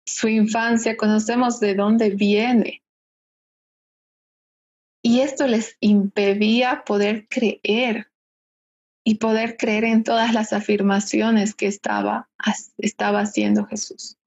su 0.07 0.27
infancia, 0.27 0.97
conocemos 0.97 1.59
de 1.59 1.75
dónde 1.75 2.09
viene. 2.09 2.81
Y 5.07 5.21
esto 5.21 5.47
les 5.47 5.77
impedía 5.79 6.83
poder 6.85 7.29
creer 7.29 8.11
y 9.05 9.15
poder 9.15 9.55
creer 9.55 9.85
en 9.85 10.03
todas 10.03 10.33
las 10.33 10.51
afirmaciones 10.51 11.55
que 11.55 11.67
estaba, 11.67 12.29
estaba 12.77 13.21
haciendo 13.21 13.65
Jesús. 13.67 14.17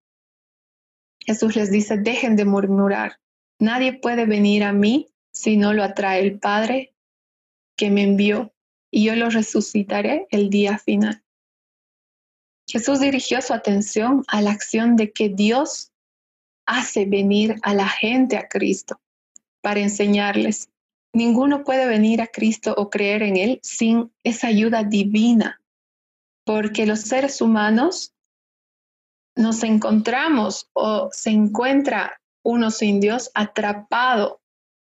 Jesús 1.19 1.55
les 1.55 1.71
dice, 1.71 1.99
dejen 1.99 2.35
de 2.35 2.47
murmurar. 2.47 3.21
Nadie 3.59 3.93
puede 3.93 4.25
venir 4.25 4.65
a 4.65 4.73
mí 4.73 5.09
si 5.35 5.59
no 5.59 5.75
lo 5.75 5.85
atrae 5.85 6.23
el 6.23 6.39
Padre 6.39 6.95
que 7.77 7.91
me 7.91 8.03
envió 8.03 8.55
y 8.91 9.05
yo 9.05 9.17
lo 9.17 9.29
resucitaré 9.29 10.29
el 10.31 10.49
día 10.49 10.79
final. 10.79 11.23
Jesús 12.67 13.01
dirigió 13.01 13.43
su 13.43 13.53
atención 13.53 14.25
a 14.29 14.41
la 14.41 14.53
acción 14.53 14.97
de 14.97 15.13
que 15.13 15.29
Dios 15.29 15.93
hace 16.65 17.05
venir 17.05 17.57
a 17.65 17.75
la 17.75 17.87
gente 17.87 18.39
a 18.39 18.49
Cristo 18.49 18.99
para 19.61 19.81
enseñarles. 19.81 20.71
Ninguno 21.13 21.65
puede 21.65 21.87
venir 21.87 22.23
a 22.23 22.29
Cristo 22.29 22.75
o 22.77 22.89
creer 22.89 23.23
en 23.23 23.37
Él 23.37 23.61
sin 23.63 24.13
esa 24.23 24.47
ayuda 24.47 24.85
divina, 24.85 25.61
porque 26.45 26.87
los 26.87 27.01
seres 27.01 27.41
humanos 27.41 28.15
nos 29.37 29.63
encontramos 29.63 30.69
o 30.73 31.09
se 31.13 31.31
encuentra 31.31 32.21
uno 32.43 32.71
sin 32.71 33.01
Dios 33.01 33.31
atrapado 33.35 34.41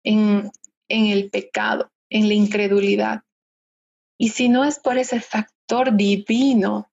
en, 0.03 0.51
en 0.87 1.07
el 1.07 1.29
pecado, 1.29 1.91
en 2.09 2.27
la 2.27 2.33
incredulidad. 2.33 3.23
Y 4.17 4.29
si 4.29 4.47
no 4.47 4.63
es 4.63 4.79
por 4.79 4.97
ese 4.97 5.19
factor 5.19 5.95
divino, 5.95 6.89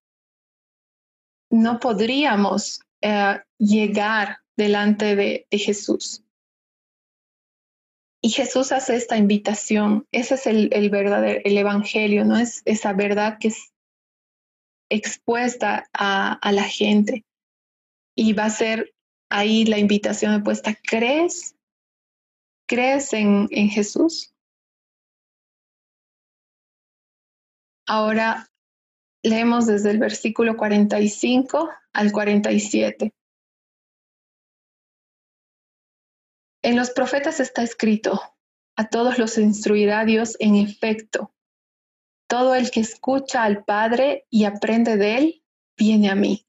no 1.50 1.78
podríamos 1.78 2.80
eh, 3.00 3.40
llegar 3.58 4.38
delante 4.56 5.16
de 5.16 5.46
Jesús. 5.50 6.22
Y 8.22 8.30
Jesús 8.30 8.70
hace 8.72 8.96
esta 8.96 9.16
invitación, 9.16 10.06
ese 10.12 10.34
es 10.34 10.46
el, 10.46 10.90
verdadero, 10.90 11.40
el 11.42 11.56
evangelio, 11.56 12.24
¿no? 12.24 12.36
Es 12.36 12.60
esa 12.66 12.92
verdad 12.92 13.38
que 13.40 13.48
es 13.48 13.72
expuesta 14.90 15.88
a, 15.94 16.52
la 16.52 16.64
gente. 16.64 17.24
Y 18.14 18.34
va 18.34 18.46
a 18.46 18.50
ser 18.50 18.92
ahí 19.30 19.64
la 19.64 19.78
invitación 19.78 20.42
puesta, 20.42 20.74
¿crees? 20.74 21.56
¿Crees 22.66 23.12
en, 23.14 23.48
en 23.50 23.70
Jesús? 23.70 24.34
Ahora 27.86 28.50
leemos 29.22 29.66
desde 29.66 29.90
el 29.90 29.98
versículo 29.98 30.56
45 30.56 31.70
al 31.92 32.12
47. 32.12 33.12
En 36.62 36.76
los 36.76 36.90
profetas 36.90 37.40
está 37.40 37.62
escrito, 37.62 38.20
a 38.76 38.88
todos 38.88 39.18
los 39.18 39.38
instruirá 39.38 40.04
Dios 40.04 40.36
en 40.40 40.56
efecto. 40.56 41.34
Todo 42.28 42.54
el 42.54 42.70
que 42.70 42.80
escucha 42.80 43.44
al 43.44 43.64
Padre 43.64 44.26
y 44.30 44.44
aprende 44.44 44.96
de 44.96 45.16
él, 45.16 45.42
viene 45.76 46.10
a 46.10 46.14
mí. 46.14 46.46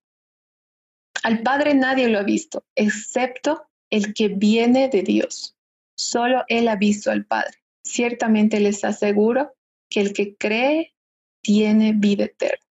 Al 1.24 1.44
Padre 1.44 1.74
nadie 1.74 2.08
lo 2.08 2.20
ha 2.20 2.24
visto, 2.24 2.66
excepto 2.76 3.70
el 3.90 4.14
que 4.14 4.30
viene 4.30 4.90
de 4.90 5.04
Dios. 5.04 5.56
Solo 5.96 6.44
Él 6.48 6.68
ha 6.68 6.76
visto 6.76 7.12
al 7.12 7.26
Padre. 7.26 7.58
Ciertamente 7.84 8.60
les 8.60 8.84
aseguro 8.84 9.54
que 9.90 10.02
el 10.02 10.14
que 10.14 10.36
cree 10.36 10.96
tiene 11.42 11.94
vida 11.94 12.26
eterna. 12.26 12.66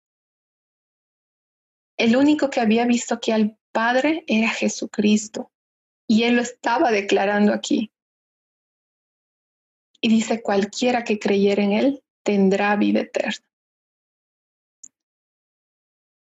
El 1.97 2.17
único 2.17 2.51
que 2.51 2.61
había 2.61 2.85
visto 2.85 3.21
que 3.21 3.33
al 3.33 3.59
Padre 3.73 4.25
era 4.27 4.49
Jesucristo. 4.49 5.51
Y 6.07 6.25
él 6.25 6.37
lo 6.37 6.43
estaba 6.43 6.91
declarando 6.91 7.53
aquí. 7.53 7.91
Y 10.01 10.09
dice, 10.09 10.43
cualquiera 10.43 11.05
que 11.05 11.19
creyera 11.19 11.63
en 11.63 11.73
él 11.73 12.03
tendrá 12.23 12.77
vida 12.77 13.01
eterna. 13.01 13.45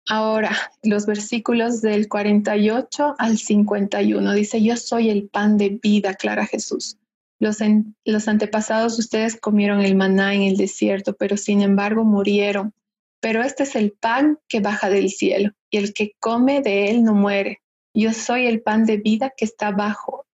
Ahora, 0.09 0.51
los 0.83 1.07
versículos 1.07 1.83
del 1.83 2.09
48 2.09 3.15
al 3.17 3.39
51 3.39 4.33
dice, 4.33 4.61
yo 4.61 4.77
soy 4.77 5.09
el 5.09 5.29
pan 5.29 5.57
de 5.57 5.79
vida, 5.81 6.15
clara 6.15 6.47
Jesús. 6.47 6.99
Los, 7.39 7.59
los 8.05 8.27
antepasados 8.27 8.99
ustedes 8.99 9.37
comieron 9.41 9.83
el 9.83 9.95
maná 9.95 10.35
en 10.35 10.43
el 10.43 10.57
desierto, 10.57 11.15
pero 11.15 11.37
sin 11.37 11.63
embargo 11.63 12.03
murieron. 12.03 12.75
Pero 13.21 13.43
este 13.43 13.63
es 13.63 13.77
el 13.77 13.93
pan 13.93 14.41
que 14.49 14.59
baja 14.61 14.91
del 14.91 15.11
cielo, 15.11 15.53
y 15.71 15.77
el 15.77 15.95
que 15.95 16.17
come 16.19 16.61
de 16.61 16.91
él 16.91 17.05
no 17.05 17.15
muere. 17.15 17.61
Yo 17.95 18.13
soy 18.13 18.47
el 18.47 18.63
pan 18.63 18.85
de 18.85 18.99
vida 18.99 19.33
que 19.37 19.45
está 19.45 19.73
bajo, 19.73 20.27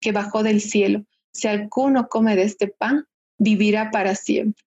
que 0.00 0.12
bajó 0.12 0.42
del 0.42 0.60
cielo. 0.60 1.04
Si 1.32 1.48
alguno 1.48 2.08
come 2.08 2.36
de 2.36 2.44
este 2.44 2.68
pan, 2.68 3.06
vivirá 3.38 3.90
para 3.90 4.14
siempre. 4.14 4.64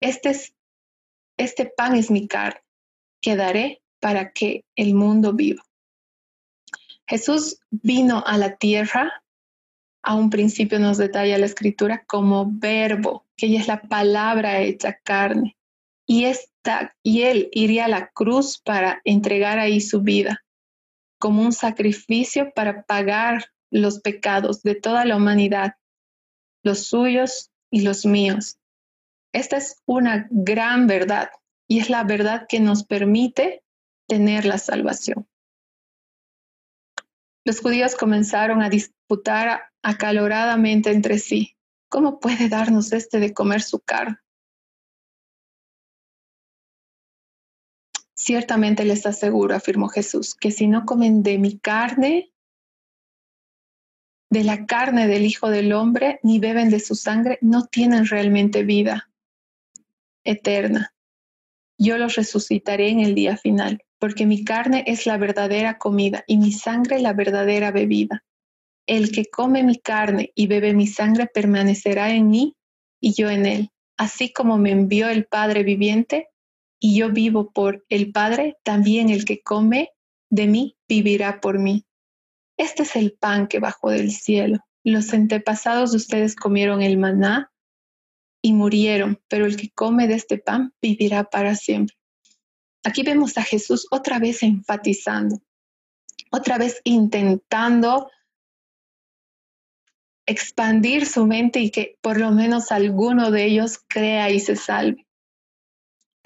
Este, 0.00 0.30
es, 0.30 0.54
este 1.36 1.66
pan 1.66 1.96
es 1.96 2.10
mi 2.10 2.28
carne, 2.28 2.60
que 3.20 3.36
daré 3.36 3.82
para 4.00 4.32
que 4.32 4.64
el 4.76 4.94
mundo 4.94 5.32
viva. 5.32 5.62
Jesús 7.08 7.60
vino 7.70 8.22
a 8.26 8.36
la 8.36 8.56
tierra 8.56 9.22
a 10.06 10.14
un 10.14 10.30
principio 10.30 10.78
nos 10.78 10.98
detalla 10.98 11.36
la 11.36 11.46
escritura 11.46 12.04
como 12.06 12.48
verbo, 12.48 13.26
que 13.36 13.46
ella 13.46 13.58
es 13.58 13.66
la 13.66 13.82
palabra 13.82 14.60
hecha 14.60 14.96
carne. 15.02 15.56
Y, 16.06 16.26
esta, 16.26 16.94
y 17.02 17.22
él 17.22 17.48
iría 17.50 17.86
a 17.86 17.88
la 17.88 18.10
cruz 18.10 18.60
para 18.64 19.00
entregar 19.04 19.58
ahí 19.58 19.80
su 19.80 20.02
vida 20.02 20.45
como 21.18 21.42
un 21.42 21.52
sacrificio 21.52 22.52
para 22.54 22.82
pagar 22.82 23.52
los 23.70 24.00
pecados 24.00 24.62
de 24.62 24.74
toda 24.74 25.04
la 25.04 25.16
humanidad, 25.16 25.74
los 26.62 26.86
suyos 26.86 27.50
y 27.70 27.82
los 27.82 28.06
míos. 28.06 28.58
Esta 29.32 29.56
es 29.56 29.82
una 29.86 30.28
gran 30.30 30.86
verdad 30.86 31.30
y 31.68 31.80
es 31.80 31.90
la 31.90 32.04
verdad 32.04 32.46
que 32.48 32.60
nos 32.60 32.84
permite 32.84 33.62
tener 34.08 34.44
la 34.44 34.58
salvación. 34.58 35.28
Los 37.44 37.60
judíos 37.60 37.94
comenzaron 37.94 38.62
a 38.62 38.68
disputar 38.68 39.70
acaloradamente 39.82 40.90
entre 40.90 41.18
sí, 41.18 41.56
¿cómo 41.88 42.18
puede 42.18 42.48
darnos 42.48 42.92
este 42.92 43.20
de 43.20 43.32
comer 43.32 43.62
su 43.62 43.80
carne? 43.80 44.18
Ciertamente 48.26 48.84
les 48.84 49.06
aseguro, 49.06 49.54
afirmó 49.54 49.86
Jesús, 49.88 50.34
que 50.34 50.50
si 50.50 50.66
no 50.66 50.84
comen 50.84 51.22
de 51.22 51.38
mi 51.38 51.60
carne, 51.60 52.32
de 54.32 54.42
la 54.42 54.66
carne 54.66 55.06
del 55.06 55.24
Hijo 55.24 55.48
del 55.48 55.72
Hombre, 55.72 56.18
ni 56.24 56.40
beben 56.40 56.68
de 56.68 56.80
su 56.80 56.96
sangre, 56.96 57.38
no 57.40 57.66
tienen 57.66 58.04
realmente 58.04 58.64
vida 58.64 59.08
eterna. 60.24 60.92
Yo 61.78 61.98
los 61.98 62.16
resucitaré 62.16 62.88
en 62.88 62.98
el 62.98 63.14
día 63.14 63.36
final, 63.36 63.84
porque 64.00 64.26
mi 64.26 64.44
carne 64.44 64.82
es 64.88 65.06
la 65.06 65.18
verdadera 65.18 65.78
comida 65.78 66.24
y 66.26 66.38
mi 66.38 66.50
sangre 66.50 66.98
la 66.98 67.12
verdadera 67.12 67.70
bebida. 67.70 68.24
El 68.88 69.12
que 69.12 69.26
come 69.26 69.62
mi 69.62 69.78
carne 69.78 70.32
y 70.34 70.48
bebe 70.48 70.74
mi 70.74 70.88
sangre 70.88 71.28
permanecerá 71.32 72.10
en 72.10 72.28
mí 72.28 72.56
y 73.00 73.14
yo 73.14 73.30
en 73.30 73.46
él. 73.46 73.70
Así 73.96 74.32
como 74.32 74.58
me 74.58 74.72
envió 74.72 75.08
el 75.10 75.26
Padre 75.26 75.62
viviente 75.62 76.26
y 76.78 76.98
yo 76.98 77.10
vivo 77.10 77.50
por 77.52 77.84
el 77.88 78.12
Padre, 78.12 78.56
también 78.62 79.10
el 79.10 79.24
que 79.24 79.42
come 79.42 79.90
de 80.30 80.46
mí 80.46 80.76
vivirá 80.88 81.40
por 81.40 81.58
mí. 81.58 81.86
Este 82.56 82.82
es 82.82 82.96
el 82.96 83.12
pan 83.12 83.48
que 83.48 83.58
bajó 83.58 83.90
del 83.90 84.12
cielo. 84.12 84.58
Los 84.84 85.12
antepasados 85.12 85.92
de 85.92 85.98
ustedes 85.98 86.36
comieron 86.36 86.82
el 86.82 86.96
maná 86.96 87.52
y 88.42 88.52
murieron, 88.52 89.20
pero 89.28 89.46
el 89.46 89.56
que 89.56 89.70
come 89.70 90.06
de 90.06 90.14
este 90.14 90.38
pan 90.38 90.72
vivirá 90.80 91.24
para 91.24 91.54
siempre. 91.54 91.96
Aquí 92.84 93.02
vemos 93.02 93.36
a 93.36 93.42
Jesús 93.42 93.86
otra 93.90 94.18
vez 94.18 94.42
enfatizando, 94.42 95.40
otra 96.30 96.56
vez 96.56 96.80
intentando 96.84 98.08
expandir 100.26 101.06
su 101.06 101.26
mente 101.26 101.60
y 101.60 101.70
que 101.70 101.98
por 102.00 102.18
lo 102.18 102.30
menos 102.30 102.72
alguno 102.72 103.30
de 103.30 103.44
ellos 103.44 103.80
crea 103.88 104.30
y 104.30 104.40
se 104.40 104.56
salve. 104.56 105.05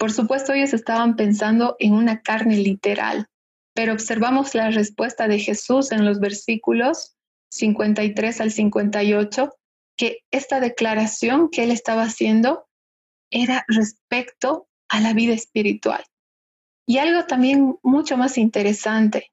Por 0.01 0.11
supuesto, 0.11 0.53
ellos 0.53 0.73
estaban 0.73 1.15
pensando 1.15 1.75
en 1.77 1.93
una 1.93 2.23
carne 2.23 2.57
literal, 2.57 3.27
pero 3.75 3.93
observamos 3.93 4.55
la 4.55 4.71
respuesta 4.71 5.27
de 5.27 5.37
Jesús 5.37 5.91
en 5.91 6.05
los 6.05 6.19
versículos 6.19 7.15
53 7.51 8.41
al 8.41 8.51
58, 8.51 9.53
que 9.95 10.23
esta 10.31 10.59
declaración 10.59 11.51
que 11.51 11.65
él 11.65 11.69
estaba 11.69 12.01
haciendo 12.01 12.65
era 13.29 13.63
respecto 13.67 14.67
a 14.89 15.01
la 15.01 15.13
vida 15.13 15.33
espiritual. 15.33 16.03
Y 16.87 16.97
algo 16.97 17.27
también 17.27 17.77
mucho 17.83 18.17
más 18.17 18.39
interesante, 18.39 19.31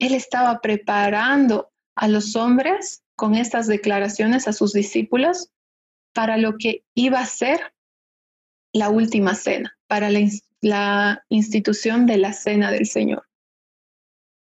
él 0.00 0.14
estaba 0.14 0.60
preparando 0.60 1.70
a 1.94 2.08
los 2.08 2.34
hombres 2.34 3.04
con 3.14 3.36
estas 3.36 3.68
declaraciones 3.68 4.48
a 4.48 4.54
sus 4.54 4.72
discípulos 4.72 5.52
para 6.12 6.36
lo 6.36 6.58
que 6.58 6.82
iba 6.96 7.20
a 7.20 7.26
ser 7.26 7.60
la 8.72 8.88
última 8.88 9.34
cena, 9.34 9.76
para 9.86 10.10
la, 10.10 11.24
institución 11.28 12.06
de 12.06 12.18
la 12.18 12.32
cena 12.32 12.70
del 12.70 12.86
Señor. 12.86 13.26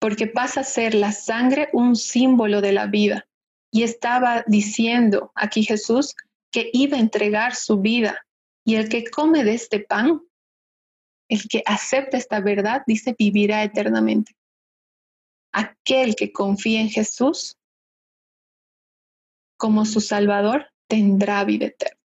Porque 0.01 0.27
pasa 0.27 0.61
a 0.61 0.65
ser 0.65 0.95
la 0.95 1.13
sangre 1.13 1.69
un 1.73 1.95
símbolo 1.95 2.61
de 2.61 2.73
la 2.73 2.87
vida. 2.87 3.27
Y 3.71 3.85
estaba 3.85 4.45
diciendo 4.47 5.33
aquí 5.35 5.63
Jesús 5.63 6.15
que 6.51 6.71
iba 6.73 6.97
a 6.97 7.01
entregar 7.01 7.55
su 7.55 7.81
vida. 7.81 8.27
Y 8.65 8.75
el 8.75 8.89
que 8.89 9.05
come 9.05 9.45
de 9.45 9.55
este 9.55 9.81
pan, 9.81 10.21
el 11.29 11.49
que 11.49 11.63
acepta 11.65 12.17
esta 12.17 12.41
verdad, 12.41 12.83
dice, 12.87 13.15
vivirá 13.17 13.63
eternamente. 13.63 14.33
Aquel 15.53 16.17
que 16.17 16.33
confía 16.33 16.81
en 16.81 16.91
Jesús 16.91 17.57
como 19.57 19.85
su 19.85 20.01
Salvador 20.01 20.67
tendrá 20.89 21.45
vida 21.45 21.67
eterna. 21.67 22.02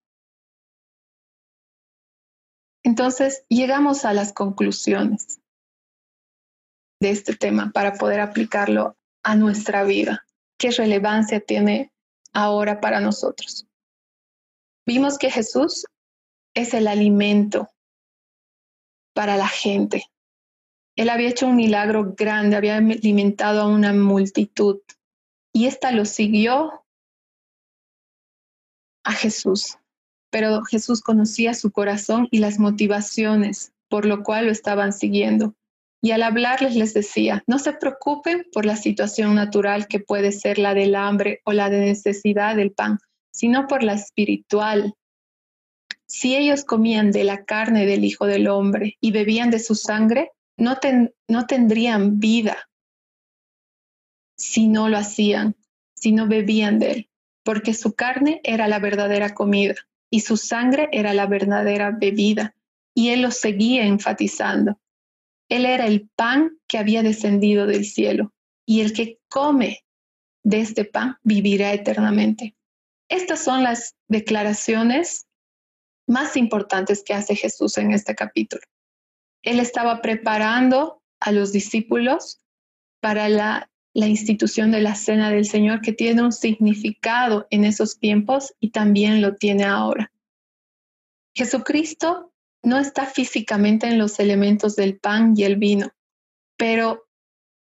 Entonces, 2.88 3.44
llegamos 3.50 4.06
a 4.06 4.14
las 4.14 4.32
conclusiones 4.32 5.42
de 7.02 7.10
este 7.10 7.36
tema 7.36 7.72
para 7.74 7.96
poder 7.96 8.22
aplicarlo 8.22 8.96
a 9.24 9.36
nuestra 9.36 9.84
vida. 9.84 10.26
¿Qué 10.58 10.72
relevancia 10.72 11.42
tiene 11.42 11.92
ahora 12.32 12.80
para 12.80 13.02
nosotros? 13.02 13.68
Vimos 14.86 15.18
que 15.18 15.30
Jesús 15.30 15.86
es 16.54 16.74
el 16.74 16.88
alimento 16.88 17.68
para 19.14 19.36
la 19.36 19.50
gente. 19.50 20.06
Él 20.96 21.10
había 21.10 21.28
hecho 21.28 21.48
un 21.48 21.58
milagro 21.58 22.14
grande, 22.18 22.56
había 22.56 22.78
alimentado 22.78 23.64
a 23.64 23.68
una 23.68 23.92
multitud 23.92 24.80
y 25.52 25.68
ésta 25.68 25.92
lo 25.92 26.06
siguió 26.06 26.86
a 29.04 29.12
Jesús 29.12 29.78
pero 30.30 30.64
Jesús 30.64 31.02
conocía 31.02 31.54
su 31.54 31.72
corazón 31.72 32.28
y 32.32 32.40
las 32.40 32.60
motivaciones 32.60 33.72
por 33.90 34.06
lo 34.06 34.24
cual 34.24 34.46
lo 34.46 34.52
estaban 34.52 34.94
siguiendo. 34.94 35.56
Y 36.02 36.12
al 36.12 36.24
hablarles 36.24 36.76
les 36.76 36.94
decía, 36.94 37.44
no 37.48 37.58
se 37.60 37.74
preocupen 37.74 38.46
por 38.52 38.66
la 38.66 38.76
situación 38.76 39.36
natural 39.36 39.88
que 39.88 40.00
puede 40.00 40.32
ser 40.32 40.60
la 40.60 40.74
del 40.74 40.96
hambre 40.96 41.42
o 41.44 41.54
la 41.54 41.70
de 41.70 41.80
necesidad 41.80 42.56
del 42.56 42.72
pan, 42.72 43.00
sino 43.32 43.68
por 43.68 43.84
la 43.84 43.94
espiritual. 43.94 44.94
Si 46.06 46.36
ellos 46.36 46.64
comían 46.64 47.12
de 47.12 47.24
la 47.24 47.46
carne 47.46 47.86
del 47.86 48.04
Hijo 48.04 48.28
del 48.28 48.48
Hombre 48.48 48.98
y 49.02 49.12
bebían 49.12 49.50
de 49.50 49.60
su 49.60 49.76
sangre, 49.76 50.32
no, 50.56 50.78
no 51.28 51.46
tendrían 51.48 52.20
vida 52.20 52.70
si 54.38 54.68
no 54.68 54.88
lo 54.88 54.98
hacían, 54.98 55.56
si 55.96 56.12
no 56.12 56.28
bebían 56.28 56.78
de 56.78 56.92
él, 56.92 57.10
porque 57.44 57.74
su 57.74 57.94
carne 57.94 58.40
era 58.44 58.68
la 58.68 58.78
verdadera 58.78 59.34
comida 59.34 59.76
y 60.10 60.22
su 60.22 60.38
sangre 60.38 60.90
era 60.92 61.14
la 61.14 61.26
verdadera 61.26 61.92
bebida, 61.92 62.56
y 62.94 63.10
él 63.10 63.22
lo 63.22 63.32
seguía 63.32 63.86
enfatizando. 63.86 64.80
Él 65.50 65.66
era 65.66 65.86
el 65.88 66.10
pan 66.16 66.58
que 66.68 66.78
había 66.78 67.04
descendido 67.04 67.68
del 67.68 67.86
cielo, 67.86 68.34
y 68.66 68.82
el 68.82 68.94
que 68.94 69.20
come 69.30 69.86
de 70.44 70.62
este 70.62 70.86
pan 70.86 71.18
vivirá 71.24 71.74
eternamente. 71.74 72.56
Estas 73.10 73.44
son 73.44 73.64
las 73.64 73.96
declaraciones 74.08 75.28
más 76.08 76.38
importantes 76.38 77.04
que 77.04 77.14
hace 77.14 77.36
Jesús 77.36 77.78
en 77.78 77.92
este 77.92 78.16
capítulo. 78.16 78.62
Él 79.44 79.60
estaba 79.60 80.02
preparando 80.02 81.02
a 81.20 81.32
los 81.32 81.52
discípulos 81.52 82.42
para 83.02 83.30
la 83.30 83.70
la 83.98 84.06
institución 84.06 84.70
de 84.70 84.80
la 84.80 84.94
Cena 84.94 85.32
del 85.32 85.46
Señor 85.46 85.82
que 85.82 85.92
tiene 85.92 86.22
un 86.22 86.32
significado 86.32 87.48
en 87.50 87.66
esos 87.66 87.98
tiempos 87.98 88.54
y 88.60 88.70
también 88.70 89.24
lo 89.24 89.34
tiene 89.38 89.64
ahora. 89.64 90.12
Jesucristo 91.34 92.32
no 92.62 92.78
está 92.78 93.08
físicamente 93.08 93.88
en 93.88 93.98
los 93.98 94.20
elementos 94.20 94.76
del 94.76 95.00
pan 95.00 95.34
y 95.36 95.46
el 95.46 95.56
vino, 95.56 95.90
pero 96.58 97.08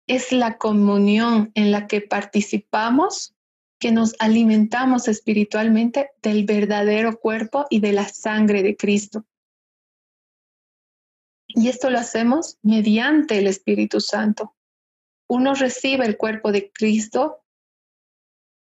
es 0.08 0.32
la 0.32 0.58
comunión 0.58 1.52
en 1.54 1.72
la 1.72 1.86
que 1.86 2.02
participamos 2.02 3.36
que 3.78 3.92
nos 3.92 4.16
alimentamos 4.18 5.08
espiritualmente 5.08 6.10
del 6.24 6.46
verdadero 6.46 7.20
cuerpo 7.20 7.68
y 7.70 7.80
de 7.80 7.94
la 7.94 8.10
sangre 8.10 8.64
de 8.64 8.76
Cristo. 8.76 9.24
Y 11.46 11.68
esto 11.68 11.92
lo 11.92 12.00
hacemos 12.00 12.58
mediante 12.64 13.38
el 13.38 13.46
Espíritu 13.46 14.02
Santo 14.02 14.56
uno 15.34 15.56
recibe 15.56 16.06
el 16.06 16.16
cuerpo 16.16 16.52
de 16.52 16.72
Cristo 16.72 17.44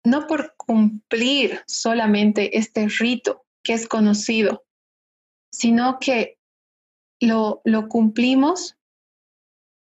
no 0.04 0.26
por 0.26 0.56
cumplir 0.56 1.62
solamente 1.66 2.58
este 2.58 2.88
rito 2.88 3.44
que 3.62 3.74
es 3.74 3.86
conocido, 3.86 4.64
sino 5.52 5.98
que 6.00 6.38
lo, 7.20 7.60
lo 7.64 7.88
cumplimos 7.88 8.76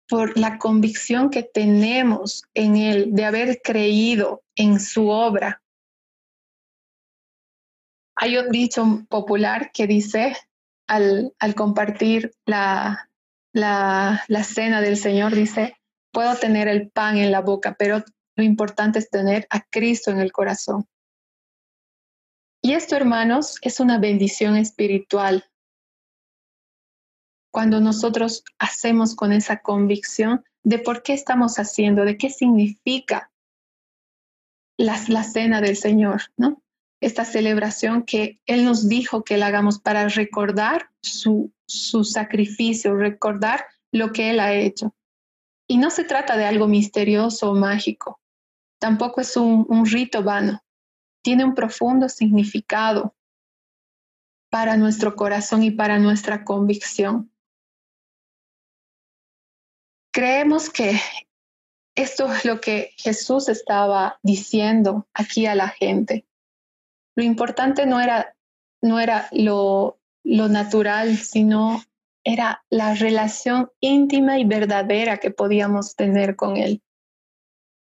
por 0.07 0.39
la 0.39 0.59
convicción 0.59 1.31
que 1.31 1.43
tenemos 1.43 2.45
en 2.53 2.77
Él 2.77 3.15
de 3.15 3.25
haber 3.25 3.63
creído 3.63 4.43
en 4.55 4.79
su 4.79 5.09
obra. 5.09 5.63
Hay 8.15 8.37
un 8.37 8.51
dicho 8.51 8.85
popular 9.09 9.73
que 9.73 9.87
dice, 9.87 10.37
al, 10.87 11.35
al 11.39 11.55
compartir 11.55 12.35
la, 12.45 13.11
la, 13.55 14.23
la 14.29 14.45
cena 14.45 14.83
del 14.83 14.99
Señor, 14.99 15.35
dice, 15.35 15.79
puedo 16.15 16.35
tener 16.37 16.69
el 16.69 16.89
pan 16.89 17.19
en 17.19 17.31
la 17.31 17.43
boca, 17.43 17.77
pero 17.79 18.03
lo 18.37 18.45
importante 18.45 18.99
es 18.99 19.11
tener 19.11 19.47
a 19.51 19.61
Cristo 19.61 20.11
en 20.11 20.21
el 20.21 20.33
corazón. 20.33 20.87
Y 22.63 22.73
esto, 22.73 22.97
hermanos, 22.97 23.59
es 23.61 23.81
una 23.81 23.99
bendición 23.99 24.57
espiritual. 24.57 25.45
Cuando 27.53 27.81
nosotros 27.81 28.43
hacemos 28.59 29.15
con 29.15 29.33
esa 29.33 29.59
convicción 29.59 30.43
de 30.63 30.79
por 30.79 31.03
qué 31.03 31.13
estamos 31.13 31.59
haciendo, 31.59 32.05
de 32.07 32.17
qué 32.17 32.31
significa 32.31 33.31
la, 34.79 34.99
la 35.09 35.25
cena 35.25 35.61
del 35.61 35.77
Señor, 35.77 36.23
¿no? 36.39 36.63
Esta 37.03 37.27
celebración 37.27 38.05
que 38.05 38.41
Él 38.47 38.65
nos 38.65 38.89
dijo 38.89 39.25
que 39.25 39.37
la 39.37 39.49
hagamos 39.49 39.79
para 39.79 40.09
recordar 40.09 40.89
su, 41.03 41.53
su 41.67 42.03
sacrificio, 42.03 42.97
recordar 42.97 43.67
lo 43.93 44.11
que 44.13 44.31
Él 44.31 44.41
ha 44.41 44.55
hecho. 44.55 44.95
Y 45.67 45.79
no 45.79 45.91
se 45.91 46.05
trata 46.05 46.37
de 46.37 46.45
algo 46.45 46.67
misterioso 46.67 47.51
o 47.51 47.55
mágico, 47.55 48.21
tampoco 48.79 49.23
es 49.23 49.37
un, 49.37 49.87
rito 49.87 50.23
vano, 50.23 50.63
tiene 51.23 51.45
un 51.45 51.55
profundo 51.55 52.09
significado 52.09 53.15
para 54.51 54.77
nuestro 54.77 55.17
corazón 55.17 55.63
y 55.63 55.71
para 55.71 55.99
nuestra 55.99 56.45
convicción. 56.45 57.33
Creemos 60.13 60.71
que 60.71 61.01
esto 61.97 62.31
es 62.33 62.45
lo 62.45 62.61
que 62.61 62.93
Jesús 62.99 63.49
estaba 63.49 64.19
diciendo 64.23 65.09
aquí 65.15 65.47
a 65.47 65.55
la 65.55 65.69
gente. 65.69 66.27
Lo 67.17 67.25
importante 67.25 67.87
no 67.87 68.01
era, 68.01 68.37
no 68.83 69.01
era 69.01 69.29
lo, 69.33 69.99
lo 70.25 70.49
natural, 70.49 71.17
sino 71.17 71.83
era 72.25 72.65
la 72.71 72.95
relación 72.95 73.71
íntima 73.81 74.39
y 74.39 74.45
verdadera 74.45 75.19
que 75.19 75.31
podíamos 75.31 75.95
tener 75.95 76.37
con 76.37 76.57
Él. 76.57 76.83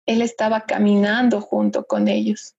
Él 0.05 0.21
estaba 0.21 0.61
caminando 0.61 1.41
junto 1.41 1.85
con 1.85 2.07
ellos. 2.07 2.55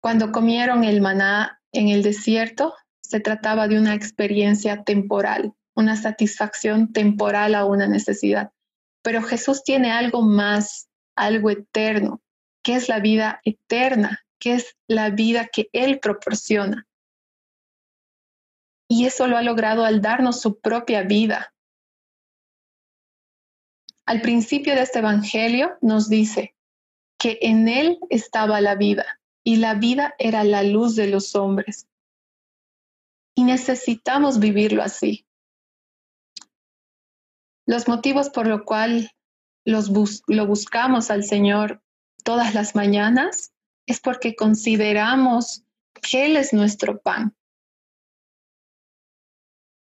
Cuando 0.00 0.32
comieron 0.32 0.84
el 0.84 1.00
maná 1.00 1.60
en 1.72 1.88
el 1.88 2.02
desierto, 2.02 2.74
se 3.00 3.20
trataba 3.20 3.68
de 3.68 3.78
una 3.78 3.94
experiencia 3.94 4.82
temporal, 4.82 5.52
una 5.74 5.96
satisfacción 5.96 6.92
temporal 6.92 7.54
a 7.54 7.64
una 7.64 7.86
necesidad. 7.86 8.50
Pero 9.02 9.22
Jesús 9.22 9.62
tiene 9.62 9.92
algo 9.92 10.22
más, 10.22 10.88
algo 11.14 11.50
eterno, 11.50 12.22
que 12.62 12.74
es 12.76 12.88
la 12.88 12.98
vida 12.98 13.40
eterna, 13.44 14.24
que 14.38 14.54
es 14.54 14.76
la 14.88 15.10
vida 15.10 15.48
que 15.52 15.68
Él 15.72 16.00
proporciona. 16.00 16.86
Y 18.88 19.06
eso 19.06 19.26
lo 19.26 19.36
ha 19.36 19.42
logrado 19.42 19.84
al 19.84 20.00
darnos 20.00 20.40
su 20.40 20.58
propia 20.58 21.02
vida. 21.02 21.54
Al 24.06 24.20
principio 24.20 24.74
de 24.74 24.82
este 24.82 24.98
Evangelio 24.98 25.78
nos 25.80 26.08
dice 26.08 26.54
que 27.18 27.38
en 27.40 27.68
Él 27.68 27.98
estaba 28.10 28.60
la 28.60 28.74
vida 28.74 29.20
y 29.42 29.56
la 29.56 29.74
vida 29.74 30.14
era 30.18 30.44
la 30.44 30.62
luz 30.62 30.94
de 30.96 31.06
los 31.06 31.34
hombres. 31.34 31.88
Y 33.34 33.44
necesitamos 33.44 34.38
vivirlo 34.38 34.82
así. 34.82 35.26
Los 37.66 37.88
motivos 37.88 38.28
por 38.28 38.46
los 38.46 38.62
cuales 38.62 39.10
lo 39.64 40.46
buscamos 40.46 41.10
al 41.10 41.24
Señor 41.24 41.82
todas 42.24 42.54
las 42.54 42.74
mañanas 42.74 43.52
es 43.86 44.00
porque 44.00 44.34
consideramos 44.34 45.64
que 45.94 46.26
Él 46.26 46.36
es 46.36 46.52
nuestro 46.52 47.00
pan, 47.00 47.36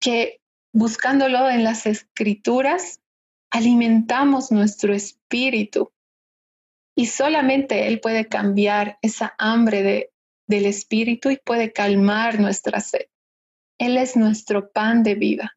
que 0.01 0.41
buscándolo 0.73 1.49
en 1.49 1.65
las 1.65 1.87
escrituras 1.87 3.01
alimentamos 3.51 4.53
nuestro 4.53 4.95
espíritu 4.95 5.93
y 6.95 7.07
solamente 7.07 7.87
Él 7.87 8.01
puede 8.01 8.29
cambiar 8.29 8.99
esa 9.03 9.35
hambre 9.39 9.83
de, 9.83 10.13
del 10.47 10.67
espíritu 10.67 11.31
y 11.31 11.37
puede 11.37 11.73
calmar 11.73 12.41
nuestra 12.41 12.81
sed. 12.81 13.07
Él 13.79 13.97
es 13.97 14.17
nuestro 14.17 14.71
pan 14.73 15.03
de 15.05 15.15
vida. 15.15 15.57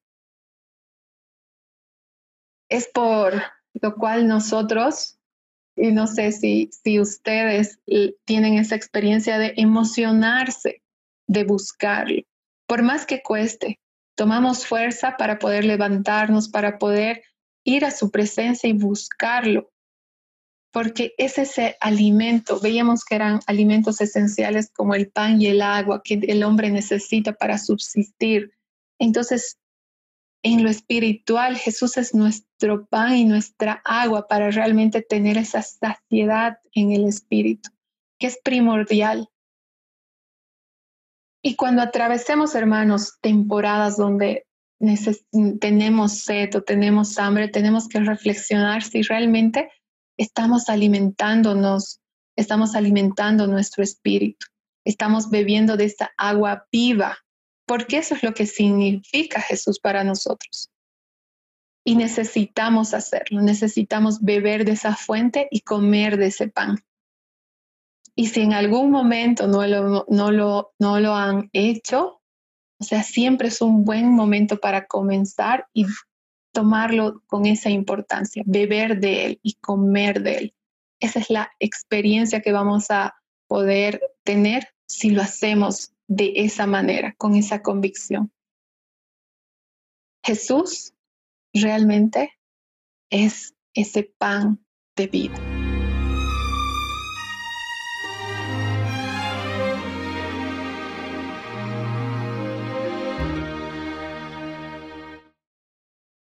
Es 2.70 2.88
por 2.88 3.42
lo 3.74 3.96
cual 3.96 4.28
nosotros, 4.28 5.20
y 5.76 5.92
no 5.92 6.08
sé 6.08 6.32
si, 6.32 6.70
si 6.72 7.00
ustedes 7.00 7.80
tienen 8.26 8.60
esa 8.60 8.76
experiencia 8.76 9.40
de 9.40 9.54
emocionarse, 9.58 10.84
de 11.28 11.44
buscarlo, 11.44 12.22
por 12.68 12.84
más 12.84 13.06
que 13.06 13.22
cueste, 13.22 13.81
tomamos 14.16 14.66
fuerza 14.66 15.18
para 15.18 15.40
poder 15.40 15.66
levantarnos, 15.66 16.50
para 16.50 16.78
poder 16.78 17.24
ir 17.64 17.86
a 17.86 17.92
su 17.92 18.12
presencia 18.12 18.70
y 18.70 18.74
buscarlo, 18.74 19.72
porque 20.72 21.14
es 21.18 21.38
ese 21.38 21.76
alimento, 21.82 22.60
veíamos 22.60 23.04
que 23.04 23.16
eran 23.16 23.42
alimentos 23.46 24.00
esenciales 24.02 24.72
como 24.74 24.96
el 24.96 25.10
pan 25.12 25.42
y 25.42 25.48
el 25.48 25.62
agua 25.62 26.02
que 26.04 26.16
el 26.16 26.44
hombre 26.44 26.72
necesita 26.72 27.34
para 27.34 27.58
subsistir. 27.58 28.54
Entonces, 28.98 29.58
en 30.44 30.64
lo 30.64 30.70
espiritual, 30.70 31.58
Jesús 31.58 31.98
es 31.98 32.16
nuestro 32.16 32.86
pan 32.88 33.16
y 33.16 33.26
nuestra 33.26 33.82
agua 33.86 34.28
para 34.28 34.50
realmente 34.50 35.02
tener 35.02 35.38
esa 35.38 35.62
saciedad 35.62 36.58
en 36.74 36.94
el 36.94 37.06
espíritu, 37.06 37.70
que 38.18 38.28
es 38.28 38.40
primordial. 38.44 39.30
Y 41.44 41.56
cuando 41.56 41.82
atravesemos, 41.82 42.54
hermanos, 42.56 43.18
temporadas 43.22 43.98
donde 43.98 44.46
tenemos 45.60 46.20
sed 46.20 46.56
o 46.56 46.62
tenemos 46.62 47.18
hambre, 47.18 47.48
tenemos 47.48 47.88
que 47.88 48.00
reflexionar 48.00 48.84
si 48.84 49.02
realmente 49.02 49.72
estamos 50.18 50.70
alimentándonos, 50.70 52.00
estamos 52.36 52.76
alimentando 52.76 53.48
nuestro 53.48 53.84
espíritu, 53.84 54.48
estamos 54.86 55.30
bebiendo 55.30 55.78
de 55.78 55.86
esta 55.86 56.12
agua 56.18 56.68
viva, 56.72 57.18
porque 57.66 57.98
eso 57.98 58.16
es 58.16 58.24
lo 58.24 58.34
que 58.34 58.46
significa 58.46 59.42
Jesús 59.42 59.80
para 59.80 60.04
nosotros. 60.04 60.70
Y 61.84 61.96
necesitamos 61.96 62.94
hacerlo, 62.94 63.42
necesitamos 63.42 64.22
beber 64.22 64.66
de 64.66 64.74
esa 64.74 64.96
fuente 64.96 65.48
y 65.50 65.62
comer 65.62 66.18
de 66.18 66.28
ese 66.28 66.48
pan. 66.48 66.78
Y 68.22 68.28
si 68.28 68.42
en 68.42 68.54
algún 68.54 68.92
momento 68.92 69.48
no 69.48 69.66
lo, 69.66 70.06
no 70.08 70.32
lo, 70.32 70.76
no 70.78 71.00
lo 71.00 71.16
han 71.16 71.50
hecho, 71.54 72.22
o 72.80 72.84
sea, 72.84 73.02
siempre 73.02 73.48
es 73.48 73.62
un 73.62 73.84
buen 73.84 74.10
momento 74.12 74.60
para 74.60 74.86
comenzar 74.86 75.66
y 75.74 75.88
tomarlo 76.54 77.24
con 77.26 77.48
esa 77.48 77.72
importancia, 77.72 78.44
beber 78.46 79.00
de 79.00 79.26
él 79.26 79.40
y 79.42 79.56
comer 79.56 80.22
de 80.22 80.38
él. 80.38 80.56
Esa 81.00 81.18
es 81.18 81.32
la 81.32 81.52
experiencia 81.60 82.42
que 82.42 82.52
vamos 82.52 82.92
a 82.92 83.16
poder 83.48 84.00
tener 84.24 84.68
si 84.88 85.10
lo 85.10 85.24
hacemos 85.24 85.92
de 86.08 86.34
esa 86.36 86.68
manera, 86.68 87.16
con 87.18 87.34
esa 87.34 87.64
convicción. 87.64 88.32
Jesús 90.24 90.94
realmente 91.56 92.38
es 93.10 93.56
ese 93.74 94.04
pan 94.04 94.64
de 94.96 95.08
vida. 95.08 95.61